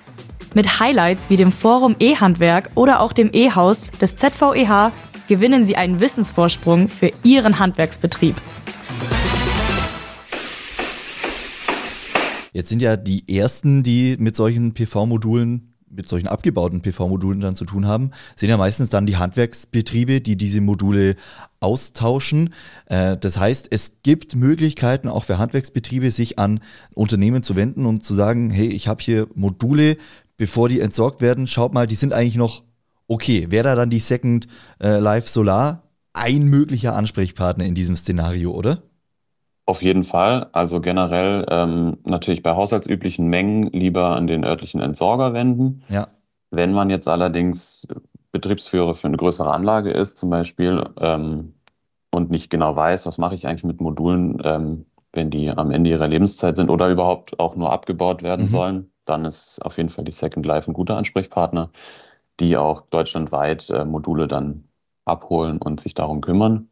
mit 0.58 0.80
Highlights 0.80 1.30
wie 1.30 1.36
dem 1.36 1.52
Forum 1.52 1.96
E-Handwerk 2.00 2.72
oder 2.74 3.02
auch 3.02 3.14
dem 3.14 3.30
E-Haus 3.32 3.92
des 3.92 4.16
ZVEH 4.16 4.92
gewinnen 5.28 5.68
Sie 5.68 5.76
einen 5.76 6.00
Wissensvorsprung 6.00 6.88
für 6.88 7.12
Ihren 7.24 7.60
Handwerksbetrieb. 7.60 8.36
Jetzt 12.54 12.70
sind 12.70 12.82
ja 12.82 12.98
die 12.98 13.38
ersten, 13.38 13.84
die 13.84 14.16
mit 14.18 14.36
solchen 14.36 14.74
PV-Modulen 14.74 15.76
mit 15.90 16.10
solchen 16.10 16.28
abgebauten 16.28 16.82
PV-Modulen 16.82 17.40
dann 17.40 17.56
zu 17.56 17.66
tun 17.66 17.86
haben, 17.86 18.12
sind 18.36 18.50
ja 18.50 18.58
meistens 18.58 18.90
dann 18.90 19.06
die 19.06 19.18
Handwerksbetriebe, 19.18 20.22
die 20.22 20.36
diese 20.36 20.62
Module 20.62 21.16
austauschen. 21.60 22.54
Äh, 22.88 23.18
das 23.18 23.38
heißt, 23.38 23.68
es 23.72 24.02
gibt 24.04 24.36
Möglichkeiten 24.36 25.08
auch 25.08 25.24
für 25.24 25.38
Handwerksbetriebe, 25.38 26.12
sich 26.12 26.40
an 26.40 26.60
Unternehmen 26.94 27.42
zu 27.42 27.56
wenden 27.56 27.86
und 27.86 28.04
zu 28.04 28.14
sagen, 28.14 28.50
hey, 28.50 28.68
ich 28.68 28.88
habe 28.88 29.02
hier 29.02 29.28
Module, 29.34 29.98
bevor 30.38 30.70
die 30.70 30.80
entsorgt 30.80 31.22
werden, 31.22 31.48
schaut 31.48 31.74
mal, 31.74 31.88
die 31.88 31.96
sind 31.96 32.14
eigentlich 32.14 32.38
noch 32.38 32.64
okay. 33.08 33.48
Wäre 33.50 33.64
da 33.64 33.76
dann 33.76 33.90
die 33.90 34.00
Second 34.00 34.48
äh, 34.82 35.00
Life 35.00 35.28
Solar 35.28 35.84
ein 36.14 36.46
möglicher 36.46 36.96
Ansprechpartner 36.96 37.66
in 37.66 37.76
diesem 37.76 37.96
Szenario, 37.96 38.52
oder? 38.52 38.84
Auf 39.66 39.82
jeden 39.82 40.04
Fall. 40.04 40.48
Also 40.54 40.80
generell 40.80 41.46
ähm, 41.50 41.98
natürlich 42.06 42.42
bei 42.42 42.56
haushaltsüblichen 42.56 43.28
Mengen 43.28 43.64
lieber 43.72 44.16
an 44.16 44.26
den 44.26 44.46
örtlichen 44.46 44.82
Entsorger 44.82 45.34
wenden. 45.34 45.84
Ja. 45.90 46.08
Wenn 46.50 46.72
man 46.72 46.90
jetzt 46.90 47.08
allerdings 47.08 47.88
Betriebsführer 48.32 48.96
für 48.96 49.08
eine 49.08 49.18
größere 49.18 49.52
Anlage 49.52 49.92
ist, 49.92 50.18
zum 50.18 50.30
Beispiel, 50.30 50.84
ähm, 51.00 51.54
und 52.12 52.32
nicht 52.32 52.50
genau 52.50 52.76
weiß, 52.76 53.06
was 53.06 53.18
mache 53.18 53.36
ich 53.36 53.46
eigentlich 53.46 53.66
mit 53.66 53.82
Modulen, 53.82 54.42
ähm, 54.44 54.86
wenn 55.12 55.30
die 55.30 55.50
am 55.50 55.72
Ende 55.72 55.90
ihrer 55.90 56.08
Lebenszeit 56.08 56.56
sind 56.56 56.70
oder 56.70 56.90
überhaupt 56.90 57.40
auch 57.40 57.56
nur 57.56 57.72
abgebaut 57.72 58.24
werden 58.24 58.46
mhm. 58.46 58.50
sollen, 58.50 58.92
dann 59.08 59.26
ist 59.26 59.60
auf 59.60 59.78
jeden 59.78 59.90
Fall 59.90 60.06
die 60.06 60.12
Second 60.12 60.46
Life 60.46 60.70
ein 60.70 60.74
guter 60.74 60.98
Ansprechpartner, 60.98 61.72
die 62.40 62.58
auch 62.58 62.82
deutschlandweit 62.82 63.70
äh, 63.70 63.86
Module 63.86 64.28
dann 64.28 64.66
abholen 65.06 65.58
und 65.60 65.80
sich 65.80 65.94
darum 65.94 66.22
kümmern. 66.22 66.70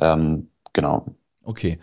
Ähm, 0.00 0.48
genau. 0.72 1.06
Okay. 1.42 1.78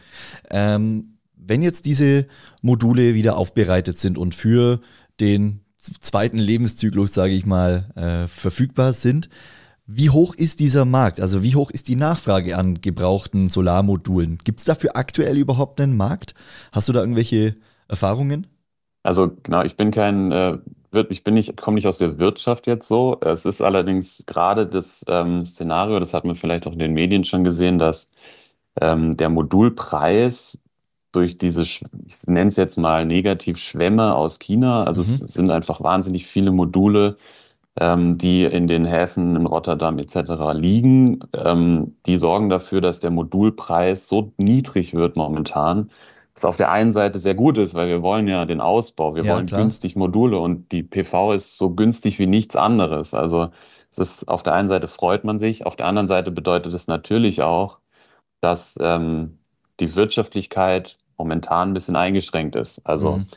Ähm, 0.50 1.18
wenn 1.36 1.62
jetzt 1.62 1.86
diese 1.86 2.28
Module 2.62 3.14
wieder 3.14 3.38
aufbereitet 3.38 4.00
sind 4.00 4.18
und 4.18 4.34
für 4.34 4.80
den 5.20 5.62
zweiten 5.78 6.38
Lebenszyklus, 6.38 7.14
sage 7.14 7.34
ich 7.34 7.46
mal, 7.46 7.92
äh, 7.96 8.28
verfügbar 8.28 8.94
sind, 8.94 9.30
wie 9.88 10.10
hoch 10.10 10.34
ist 10.34 10.60
dieser 10.60 10.84
Markt? 10.84 11.20
Also 11.20 11.44
wie 11.44 11.56
hoch 11.56 11.70
ist 11.70 11.88
die 11.88 11.96
Nachfrage 11.96 12.58
an 12.58 12.82
gebrauchten 12.82 13.48
Solarmodulen? 13.48 14.40
Gibt 14.44 14.60
es 14.60 14.66
dafür 14.66 14.96
aktuell 14.96 15.38
überhaupt 15.38 15.80
einen 15.80 15.96
Markt? 15.96 16.34
Hast 16.72 16.90
du 16.90 16.94
da 16.94 17.02
irgendwelche 17.02 17.56
Erfahrungen? 17.88 18.48
Also 19.06 19.32
genau, 19.44 19.62
ich 19.62 19.78
bin 19.78 19.92
kein, 19.92 20.32
äh, 20.32 20.58
ich 21.10 21.24
bin 21.24 21.36
nicht, 21.36 21.56
komme 21.58 21.76
nicht 21.76 21.88
aus 21.88 22.00
der 22.00 22.18
Wirtschaft 22.18 22.66
jetzt 22.66 22.88
so. 22.88 23.18
Es 23.22 23.46
ist 23.46 23.62
allerdings 23.62 24.24
gerade 24.26 24.66
das 24.66 25.06
ähm, 25.08 25.46
Szenario, 25.46 26.00
das 26.00 26.14
hat 26.14 26.26
man 26.26 26.36
vielleicht 26.36 26.66
auch 26.66 26.74
in 26.74 26.80
den 26.80 26.94
Medien 26.94 27.24
schon 27.24 27.44
gesehen, 27.44 27.78
dass 27.78 28.10
ähm, 28.82 29.16
der 29.16 29.30
Modulpreis 29.30 30.60
durch 31.12 31.38
diese, 31.38 31.62
ich 31.62 31.82
nenne 32.26 32.48
es 32.48 32.58
jetzt 32.58 32.78
mal 32.78 33.06
negativ 33.06 33.58
Schwämme 33.60 34.16
aus 34.16 34.40
China, 34.40 34.86
also 34.86 35.02
mhm. 35.02 35.08
es 35.08 35.34
sind 35.34 35.52
einfach 35.52 35.82
wahnsinnig 35.82 36.26
viele 36.26 36.52
Module, 36.52 37.18
ähm, 37.80 38.18
die 38.18 38.44
in 38.44 38.68
den 38.68 38.86
Häfen 38.86 39.36
in 39.36 39.46
Rotterdam 39.46 40.00
etc. 40.00 40.54
liegen, 40.54 41.20
ähm, 41.34 41.96
die 42.08 42.18
sorgen 42.18 42.50
dafür, 42.50 42.82
dass 42.82 43.02
der 43.02 43.12
Modulpreis 43.12 44.10
so 44.10 44.34
niedrig 44.38 44.96
wird 44.96 45.16
momentan, 45.16 45.92
was 46.36 46.46
auf 46.46 46.58
der 46.58 46.72
einen 46.72 46.92
Seite 46.92 47.18
sehr 47.18 47.34
gut 47.34 47.58
ist, 47.58 47.74
weil 47.74 47.88
wir 47.88 48.02
wollen 48.02 48.28
ja 48.28 48.46
den 48.46 48.62
Ausbau, 48.62 49.16
wir 49.16 49.24
ja, 49.24 49.36
wollen 49.36 49.46
klar. 49.46 49.62
günstig 49.62 49.96
Module 49.96 50.38
und 50.38 50.72
die 50.72 50.84
PV 50.84 51.34
ist 51.34 51.58
so 51.58 51.72
günstig 51.72 52.20
wie 52.20 52.28
nichts 52.28 52.56
anderes. 52.56 53.14
Also 53.14 53.50
es 53.90 53.98
ist 53.98 54.28
auf 54.28 54.44
der 54.44 54.54
einen 54.54 54.68
Seite 54.68 54.88
freut 54.88 55.24
man 55.24 55.40
sich, 55.40 55.66
auf 55.66 55.76
der 55.76 55.88
anderen 55.88 56.08
Seite 56.08 56.32
bedeutet 56.32 56.74
es 56.74 56.88
natürlich 56.88 57.42
auch, 57.42 57.80
dass 58.42 58.78
ähm, 58.82 59.40
die 59.80 59.96
Wirtschaftlichkeit 59.96 60.98
momentan 61.18 61.70
ein 61.70 61.74
bisschen 61.74 61.96
eingeschränkt 61.96 62.56
ist. 62.56 62.82
Also 62.86 63.18
mhm. 63.18 63.28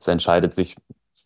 es 0.00 0.08
entscheidet 0.08 0.54
sich 0.54 0.76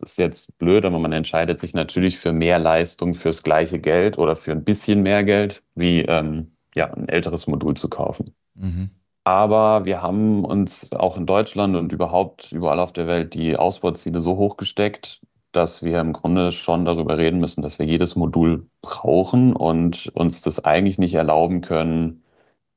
ist 0.02 0.18
jetzt 0.18 0.56
blöd, 0.58 0.84
aber 0.84 0.98
man 0.98 1.12
entscheidet 1.12 1.60
sich 1.60 1.74
natürlich 1.74 2.18
für 2.18 2.32
mehr 2.32 2.58
Leistung 2.58 3.14
fürs 3.14 3.42
gleiche 3.42 3.78
Geld 3.78 4.18
oder 4.18 4.36
für 4.36 4.52
ein 4.52 4.64
bisschen 4.64 5.02
mehr 5.02 5.24
Geld, 5.24 5.62
wie 5.74 6.02
ähm, 6.02 6.52
ja, 6.74 6.92
ein 6.92 7.08
älteres 7.08 7.46
Modul 7.46 7.76
zu 7.76 7.88
kaufen. 7.88 8.34
Mhm. 8.54 8.90
Aber 9.24 9.84
wir 9.84 10.02
haben 10.02 10.44
uns 10.44 10.92
auch 10.92 11.16
in 11.16 11.26
Deutschland 11.26 11.76
und 11.76 11.92
überhaupt 11.92 12.52
überall 12.52 12.80
auf 12.80 12.92
der 12.92 13.06
Welt 13.06 13.34
die 13.34 13.56
Ausbauziele 13.56 14.20
so 14.20 14.36
hoch 14.36 14.56
gesteckt, 14.56 15.20
dass 15.52 15.82
wir 15.82 16.00
im 16.00 16.12
Grunde 16.12 16.52
schon 16.52 16.84
darüber 16.84 17.18
reden 17.18 17.40
müssen, 17.40 17.62
dass 17.62 17.78
wir 17.78 17.86
jedes 17.86 18.16
Modul 18.16 18.66
brauchen 18.82 19.54
und 19.54 20.08
uns 20.14 20.42
das 20.42 20.64
eigentlich 20.64 20.98
nicht 20.98 21.14
erlauben 21.14 21.60
können, 21.60 22.22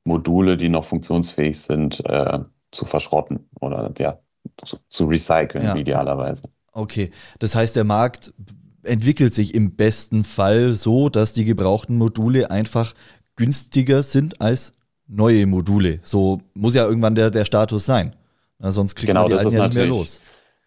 Module, 0.04 0.56
die 0.56 0.68
noch 0.68 0.84
funktionsfähig 0.84 1.58
sind, 1.58 2.04
äh, 2.04 2.40
zu 2.72 2.84
verschrotten 2.84 3.48
oder 3.60 3.92
ja, 3.98 4.18
zu, 4.64 4.78
zu 4.88 5.06
recyceln, 5.06 5.64
ja. 5.64 5.76
idealerweise. 5.76 6.42
Okay, 6.72 7.10
das 7.38 7.54
heißt, 7.54 7.76
der 7.76 7.84
Markt 7.84 8.34
entwickelt 8.82 9.34
sich 9.34 9.54
im 9.54 9.76
besten 9.76 10.24
Fall 10.24 10.72
so, 10.74 11.08
dass 11.08 11.32
die 11.32 11.44
gebrauchten 11.44 11.96
Module 11.96 12.50
einfach 12.50 12.92
günstiger 13.36 14.02
sind 14.02 14.40
als 14.40 14.74
neue 15.06 15.46
Module. 15.46 16.00
So 16.02 16.40
muss 16.54 16.74
ja 16.74 16.86
irgendwann 16.86 17.14
der, 17.14 17.30
der 17.30 17.44
Status 17.44 17.86
sein. 17.86 18.14
Na, 18.58 18.70
sonst 18.70 18.94
kriegt 18.94 19.08
genau, 19.08 19.22
man 19.22 19.30
die 19.30 19.36
alten 19.36 19.52
ja 19.52 19.64
nicht 19.64 19.74
mehr 19.74 19.86
los. 19.86 20.22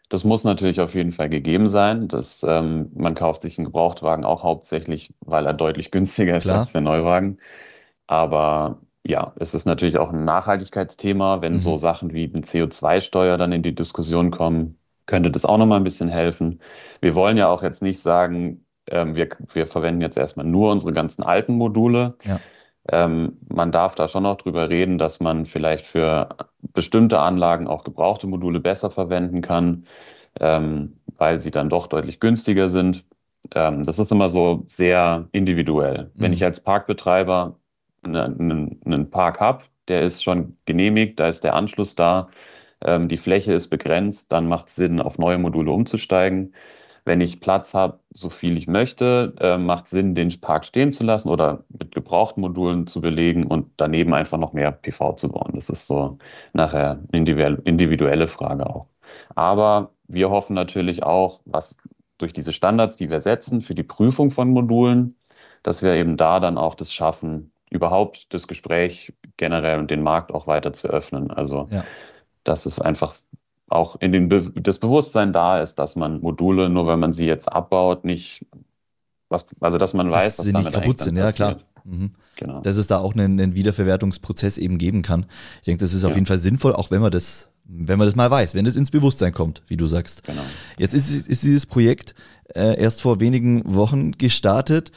Das 0.10 0.24
muss 0.24 0.44
natürlich 0.44 0.80
auf 0.80 0.96
jeden 0.96 1.12
Fall 1.12 1.30
gegeben 1.30 1.68
sein. 1.68 2.08
Dass, 2.08 2.46
ähm, 2.48 2.92
man 2.96 3.16
kauft 3.16 3.42
sich 3.42 3.58
einen 3.58 3.66
Gebrauchtwagen 3.66 4.26
auch 4.26 4.44
hauptsächlich, 4.44 5.14
weil 5.22 5.46
er 5.46 5.54
deutlich 5.54 5.92
günstiger 5.92 6.38
ist 6.38 6.46
Klar. 6.46 6.60
als 6.60 6.72
der 6.72 6.82
Neuwagen. 6.82 7.40
Aber 8.08 8.80
ja, 9.06 9.34
es 9.38 9.54
ist 9.54 9.66
natürlich 9.66 9.98
auch 9.98 10.12
ein 10.12 10.26
Nachhaltigkeitsthema, 10.26 11.42
wenn 11.42 11.54
mhm. 11.54 11.60
so 11.60 11.78
Sachen 11.78 12.14
wie 12.14 12.32
eine 12.34 12.44
CO2-Steuer 12.44 13.38
dann 13.38 13.52
in 13.52 13.64
die 13.64 13.76
Diskussion 13.76 14.32
kommen 14.32 14.78
könnte 15.08 15.32
das 15.32 15.46
auch 15.46 15.58
nochmal 15.58 15.80
ein 15.80 15.84
bisschen 15.84 16.10
helfen. 16.10 16.60
Wir 17.02 17.16
wollen 17.16 17.38
ja 17.38 17.48
auch 17.48 17.64
jetzt 17.64 17.82
nicht 17.82 18.00
sagen, 18.00 18.66
ähm, 18.88 19.16
wir, 19.16 19.30
wir 19.54 19.66
verwenden 19.66 20.02
jetzt 20.02 20.18
erstmal 20.18 20.46
nur 20.46 20.72
unsere 20.72 20.94
ganzen 20.94 21.24
alten 21.24 21.54
Module. 21.54 22.16
Ja. 22.24 22.40
Ähm, 22.92 23.38
man 23.50 23.72
darf 23.72 23.96
da 23.96 24.08
schon 24.08 24.24
noch 24.24 24.38
drüber 24.38 24.70
reden, 24.70 24.98
dass 24.98 25.20
man 25.20 25.46
vielleicht 25.46 25.86
für 25.86 26.30
bestimmte 26.74 27.20
Anlagen 27.20 27.68
auch 27.68 27.84
gebrauchte 27.84 28.28
Module 28.28 28.60
besser 28.60 28.90
verwenden 28.92 29.42
kann, 29.42 29.88
ähm, 30.40 30.98
weil 31.18 31.40
sie 31.40 31.52
dann 31.52 31.70
doch 31.70 31.88
deutlich 31.88 32.20
günstiger 32.20 32.70
sind. 32.70 33.06
Ähm, 33.54 33.84
das 33.84 34.00
ist 34.00 34.12
immer 34.12 34.30
so 34.30 34.64
sehr 34.66 35.28
individuell. 35.32 36.12
Mhm. 36.14 36.22
Wenn 36.22 36.34
ich 36.34 36.44
als 36.44 36.60
Parkbetreiber 36.62 37.58
einen, 38.04 38.80
einen 38.86 39.10
Park 39.10 39.40
habe, 39.40 39.64
der 39.88 40.04
ist 40.04 40.24
schon 40.24 40.58
genehmigt, 40.66 41.20
da 41.20 41.28
ist 41.28 41.44
der 41.44 41.56
Anschluss 41.56 41.96
da, 41.96 42.30
ähm, 42.82 43.10
die 43.10 43.18
Fläche 43.18 43.54
ist 43.54 43.70
begrenzt, 43.70 44.32
dann 44.32 44.48
macht 44.48 44.68
es 44.68 44.76
Sinn, 44.76 45.02
auf 45.02 45.18
neue 45.18 45.38
Module 45.38 45.72
umzusteigen. 45.72 46.54
Wenn 47.08 47.22
ich 47.22 47.40
Platz 47.40 47.74
habe, 47.74 48.00
so 48.12 48.30
viel 48.30 48.58
ich 48.58 48.68
möchte, 48.68 49.34
äh, 49.40 49.58
macht 49.58 49.88
Sinn, 49.88 50.14
den 50.14 50.30
Park 50.42 50.66
stehen 50.66 50.92
zu 50.92 51.04
lassen 51.04 51.30
oder 51.30 51.64
mit 51.70 51.96
gebrauchten 51.96 52.42
Modulen 52.42 52.86
zu 52.86 53.02
belegen 53.02 53.48
und 53.48 53.72
daneben 53.78 54.14
einfach 54.14 54.38
noch 54.38 54.54
mehr 54.54 54.72
PV 54.72 55.14
zu 55.14 55.30
bauen. 55.30 55.54
Das 55.56 55.70
ist 55.70 55.88
so 55.88 56.18
nachher 56.54 57.00
individuelle 57.12 58.28
Frage 58.28 58.70
auch. 58.70 58.88
Aber 59.36 59.92
wir 60.08 60.30
hoffen 60.30 60.54
natürlich 60.54 61.04
auch, 61.04 61.40
was 61.46 61.78
durch 62.18 62.34
diese 62.34 62.52
Standards, 62.52 62.98
die 62.98 63.10
wir 63.10 63.22
setzen 63.22 63.62
für 63.62 63.76
die 63.76 63.84
Prüfung 63.84 64.30
von 64.30 64.50
Modulen, 64.50 65.16
dass 65.64 65.82
wir 65.82 65.94
eben 65.94 66.18
da 66.18 66.40
dann 66.40 66.58
auch 66.58 66.76
das 66.76 66.94
schaffen, 66.94 67.52
überhaupt 67.70 68.34
das 68.34 68.48
Gespräch 68.48 69.14
generell 69.38 69.80
und 69.80 69.92
den 69.92 70.04
Markt 70.04 70.34
auch 70.34 70.46
weiter 70.46 70.74
zu 70.74 70.90
öffnen. 70.90 71.32
Also 71.32 71.68
ja 71.72 71.84
dass 72.48 72.66
es 72.66 72.80
einfach 72.80 73.14
auch 73.70 73.98
in 74.00 74.12
den 74.12 74.30
Be 74.30 74.52
das 74.56 74.80
Bewusstsein 74.80 75.34
da 75.34 75.62
ist, 75.62 75.76
dass 75.76 75.96
man 75.96 76.22
Module, 76.22 76.70
nur 76.70 76.88
wenn 76.88 77.00
man 77.00 77.12
sie 77.12 77.26
jetzt 77.26 77.52
abbaut, 77.52 78.06
nicht, 78.06 78.46
was, 79.30 79.46
also 79.60 79.78
dass 79.78 79.94
man 79.94 80.12
dass 80.12 80.22
weiß, 80.22 80.36
dass 80.38 80.46
sie 80.46 80.54
nicht 80.54 80.72
kaputt 80.72 81.02
sind, 81.02 81.18
ja 81.18 81.32
klar. 81.32 81.58
Mhm. 81.84 82.12
Genau. 82.38 82.62
Dass 82.62 82.78
es 82.78 82.88
da 82.88 83.00
auch 83.00 83.14
einen, 83.14 83.40
einen, 83.40 83.56
Wiederverwertungsprozess 83.56 84.58
eben 84.58 84.78
geben 84.78 85.02
kann. 85.02 85.26
Ich 85.60 85.66
denke, 85.66 85.84
das 85.84 85.94
ist 85.94 86.04
auf 86.04 86.12
ja. 86.12 86.18
jeden 86.18 86.28
Fall 86.28 86.38
sinnvoll, 86.38 86.74
auch 86.74 86.92
wenn 86.92 87.02
man 87.02 87.12
das, 87.12 87.50
wenn 87.64 87.98
man 87.98 88.08
das 88.08 88.16
mal 88.16 88.30
weiß, 88.30 88.54
wenn 88.54 88.66
es 88.66 88.76
ins 88.76 88.92
Bewusstsein 88.92 89.34
kommt, 89.34 89.64
wie 89.68 89.78
du 89.78 89.88
sagst. 89.88 90.24
Genau. 90.24 90.44
Jetzt 90.78 90.94
ist, 90.94 91.10
ist 91.10 91.44
dieses 91.44 91.66
Projekt 91.66 92.14
äh, 92.54 92.80
erst 92.80 93.02
vor 93.02 93.20
wenigen 93.20 93.64
Wochen 93.74 94.12
gestartet. 94.12 94.92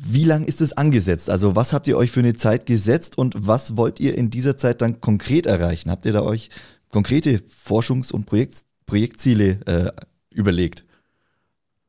Wie 0.00 0.24
lang 0.24 0.44
ist 0.44 0.60
es 0.60 0.76
angesetzt? 0.76 1.28
Also 1.28 1.56
was 1.56 1.72
habt 1.72 1.88
ihr 1.88 1.96
euch 1.96 2.12
für 2.12 2.20
eine 2.20 2.34
Zeit 2.34 2.66
gesetzt 2.66 3.18
und 3.18 3.34
was 3.36 3.76
wollt 3.76 3.98
ihr 3.98 4.16
in 4.16 4.30
dieser 4.30 4.56
Zeit 4.56 4.80
dann 4.80 5.00
konkret 5.00 5.46
erreichen? 5.46 5.90
Habt 5.90 6.06
ihr 6.06 6.12
da 6.12 6.22
euch 6.22 6.50
konkrete 6.90 7.38
Forschungs- 7.38 8.12
und 8.12 8.26
Projekt 8.26 8.64
Projektziele 8.86 9.60
äh, 9.66 9.92
überlegt? 10.30 10.84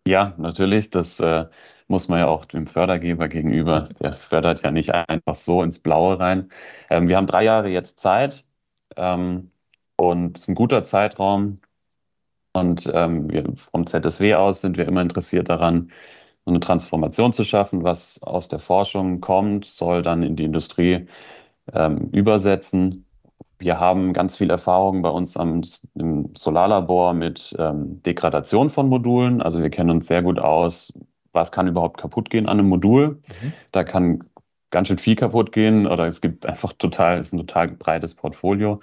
Ja, 0.05 0.33
natürlich. 0.37 0.89
Das 0.89 1.19
äh, 1.19 1.45
muss 1.87 2.07
man 2.07 2.19
ja 2.19 2.27
auch 2.27 2.45
dem 2.45 2.67
Fördergeber 2.67 3.27
gegenüber, 3.27 3.89
der 4.01 4.13
fördert 4.15 4.61
ja 4.63 4.71
nicht 4.71 4.93
einfach 4.93 5.35
so 5.35 5.63
ins 5.63 5.79
Blaue 5.79 6.19
rein. 6.19 6.49
Ähm, 6.89 7.07
wir 7.07 7.17
haben 7.17 7.27
drei 7.27 7.43
Jahre 7.43 7.69
jetzt 7.69 7.99
Zeit 7.99 8.43
ähm, 8.97 9.51
und 9.97 10.37
es 10.37 10.43
ist 10.43 10.49
ein 10.49 10.55
guter 10.55 10.83
Zeitraum. 10.83 11.59
Und 12.53 12.89
ähm, 12.93 13.29
wir, 13.31 13.45
vom 13.55 13.85
ZSW 13.87 14.35
aus 14.35 14.61
sind 14.61 14.77
wir 14.77 14.87
immer 14.87 15.01
interessiert 15.01 15.49
daran, 15.49 15.91
eine 16.45 16.59
Transformation 16.59 17.33
zu 17.33 17.43
schaffen, 17.43 17.83
was 17.83 18.21
aus 18.23 18.47
der 18.47 18.59
Forschung 18.59 19.21
kommt, 19.21 19.65
soll 19.65 20.01
dann 20.01 20.23
in 20.23 20.35
die 20.35 20.45
Industrie 20.45 21.07
ähm, 21.73 22.09
übersetzen. 22.11 23.05
Wir 23.59 23.79
haben 23.79 24.13
ganz 24.13 24.37
viel 24.37 24.49
Erfahrung 24.49 25.01
bei 25.01 25.09
uns 25.09 25.35
am, 25.35 25.61
im 25.95 26.31
Solarlabor 26.35 27.13
mit 27.13 27.53
ähm, 27.59 28.01
Degradation 28.03 28.69
von 28.69 28.87
Modulen. 28.87 29.41
Also 29.41 29.61
wir 29.61 29.69
kennen 29.69 29.89
uns 29.89 30.07
sehr 30.07 30.21
gut 30.23 30.39
aus, 30.39 30.93
was 31.33 31.51
kann 31.51 31.67
überhaupt 31.67 31.97
kaputt 31.97 32.29
gehen 32.29 32.47
an 32.47 32.59
einem 32.59 32.69
Modul. 32.69 33.21
Mhm. 33.41 33.53
Da 33.71 33.83
kann 33.83 34.23
ganz 34.71 34.87
schön 34.87 34.97
viel 34.97 35.15
kaputt 35.15 35.51
gehen 35.51 35.87
oder 35.87 36.07
es 36.07 36.21
gibt 36.21 36.47
einfach 36.47 36.71
total, 36.73 37.17
es 37.19 37.27
ist 37.27 37.33
ein 37.33 37.39
total 37.39 37.67
breites 37.69 38.15
Portfolio. 38.15 38.79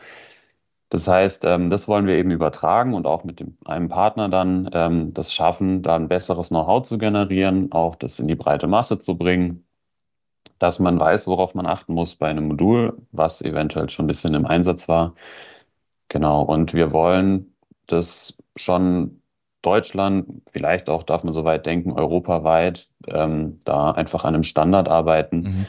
Das 0.90 1.09
heißt, 1.09 1.45
ähm, 1.47 1.71
das 1.71 1.88
wollen 1.88 2.06
wir 2.06 2.16
eben 2.16 2.30
übertragen 2.30 2.92
und 2.95 3.06
auch 3.06 3.25
mit 3.25 3.40
dem, 3.40 3.56
einem 3.64 3.88
Partner 3.88 4.28
dann 4.28 4.68
ähm, 4.73 5.14
das 5.14 5.33
schaffen, 5.33 5.83
da 5.83 5.97
ein 5.97 6.09
besseres 6.09 6.49
Know-how 6.49 6.83
zu 6.83 6.99
generieren, 6.99 7.73
auch 7.73 7.97
das 7.97 8.21
in 8.21 8.28
die 8.28 8.37
breite 8.37 8.66
Masse 8.66 8.99
zu 8.99 9.16
bringen 9.16 9.66
dass 10.59 10.79
man 10.79 10.99
weiß, 10.99 11.27
worauf 11.27 11.55
man 11.55 11.67
achten 11.67 11.95
muss 11.95 12.15
bei 12.15 12.29
einem 12.29 12.49
Modul, 12.49 12.97
was 13.13 13.43
eventuell 13.43 13.91
schon 13.91 14.05
ein 14.05 14.09
bisschen 14.09 14.35
im 14.35 14.47
Einsatz 14.47 14.89
war. 14.89 15.15
Genau, 16.09 16.43
und 16.43 16.73
wir 16.73 16.93
wollen 16.93 17.55
das 17.87 18.37
schon 18.57 19.21
Deutschland, 19.63 20.43
vielleicht 20.53 20.89
auch 20.89 21.03
darf 21.03 21.25
man 21.25 21.33
so 21.33 21.45
weit 21.45 21.67
denken, 21.67 21.93
europaweit, 21.93 22.89
ähm, 23.09 23.59
da 23.65 23.91
einfach 23.91 24.25
an 24.25 24.35
einem 24.35 24.45
Standard 24.45 24.89
arbeiten 24.89 25.37
mhm. 25.39 25.67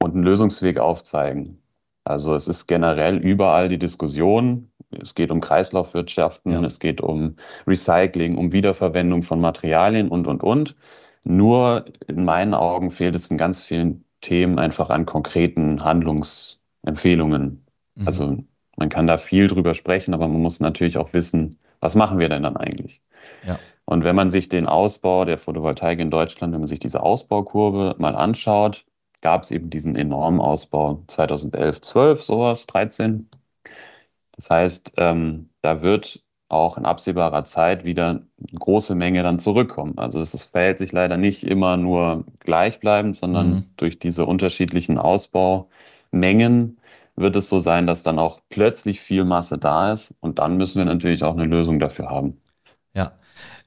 und 0.00 0.14
einen 0.14 0.22
Lösungsweg 0.22 0.78
aufzeigen. 0.78 1.60
Also 2.04 2.36
es 2.36 2.46
ist 2.46 2.68
generell 2.68 3.16
überall 3.16 3.68
die 3.68 3.80
Diskussion. 3.80 4.70
Es 4.90 5.16
geht 5.16 5.32
um 5.32 5.40
Kreislaufwirtschaften, 5.40 6.52
ja. 6.52 6.62
es 6.62 6.78
geht 6.78 7.00
um 7.00 7.34
Recycling, 7.66 8.38
um 8.38 8.52
Wiederverwendung 8.52 9.22
von 9.22 9.40
Materialien 9.40 10.08
und, 10.08 10.28
und, 10.28 10.44
und. 10.44 10.76
Nur 11.24 11.86
in 12.06 12.24
meinen 12.24 12.54
Augen 12.54 12.90
fehlt 12.90 13.16
es 13.16 13.28
in 13.28 13.38
ganz 13.38 13.60
vielen 13.60 14.04
Themen 14.26 14.58
einfach 14.58 14.90
an 14.90 15.06
konkreten 15.06 15.84
Handlungsempfehlungen. 15.84 17.64
Mhm. 17.94 18.06
Also 18.06 18.36
man 18.76 18.88
kann 18.88 19.06
da 19.06 19.18
viel 19.18 19.46
drüber 19.46 19.72
sprechen, 19.72 20.14
aber 20.14 20.26
man 20.26 20.42
muss 20.42 20.58
natürlich 20.58 20.98
auch 20.98 21.12
wissen, 21.12 21.58
was 21.78 21.94
machen 21.94 22.18
wir 22.18 22.28
denn 22.28 22.42
dann 22.42 22.56
eigentlich? 22.56 23.02
Ja. 23.46 23.58
Und 23.84 24.02
wenn 24.02 24.16
man 24.16 24.28
sich 24.28 24.48
den 24.48 24.66
Ausbau 24.66 25.24
der 25.24 25.38
Photovoltaik 25.38 26.00
in 26.00 26.10
Deutschland, 26.10 26.52
wenn 26.52 26.60
man 26.60 26.66
sich 26.66 26.80
diese 26.80 27.02
Ausbaukurve 27.02 27.94
mal 27.98 28.16
anschaut, 28.16 28.84
gab 29.20 29.44
es 29.44 29.52
eben 29.52 29.70
diesen 29.70 29.94
enormen 29.94 30.40
Ausbau 30.40 31.04
2011, 31.06 31.80
12, 31.80 32.22
sowas, 32.22 32.66
13. 32.66 33.30
Das 34.32 34.50
heißt, 34.50 34.94
ähm, 34.96 35.50
da 35.62 35.82
wird 35.82 36.25
auch 36.48 36.78
in 36.78 36.84
absehbarer 36.84 37.44
Zeit 37.44 37.84
wieder 37.84 38.08
eine 38.10 38.58
große 38.58 38.94
Menge 38.94 39.22
dann 39.22 39.38
zurückkommen. 39.38 39.98
Also 39.98 40.20
es 40.20 40.44
verhält 40.44 40.78
sich 40.78 40.92
leider 40.92 41.16
nicht 41.16 41.44
immer 41.44 41.76
nur 41.76 42.24
gleichbleibend, 42.40 43.16
sondern 43.16 43.50
mhm. 43.50 43.64
durch 43.76 43.98
diese 43.98 44.26
unterschiedlichen 44.26 44.98
Ausbaumengen 44.98 46.78
wird 47.16 47.34
es 47.34 47.48
so 47.48 47.58
sein, 47.58 47.86
dass 47.86 48.02
dann 48.02 48.18
auch 48.18 48.40
plötzlich 48.48 49.00
viel 49.00 49.24
Masse 49.24 49.58
da 49.58 49.92
ist 49.92 50.14
und 50.20 50.38
dann 50.38 50.56
müssen 50.56 50.78
wir 50.78 50.84
natürlich 50.84 51.24
auch 51.24 51.34
eine 51.34 51.46
Lösung 51.46 51.80
dafür 51.80 52.10
haben. 52.10 52.40
Ja, 52.94 53.12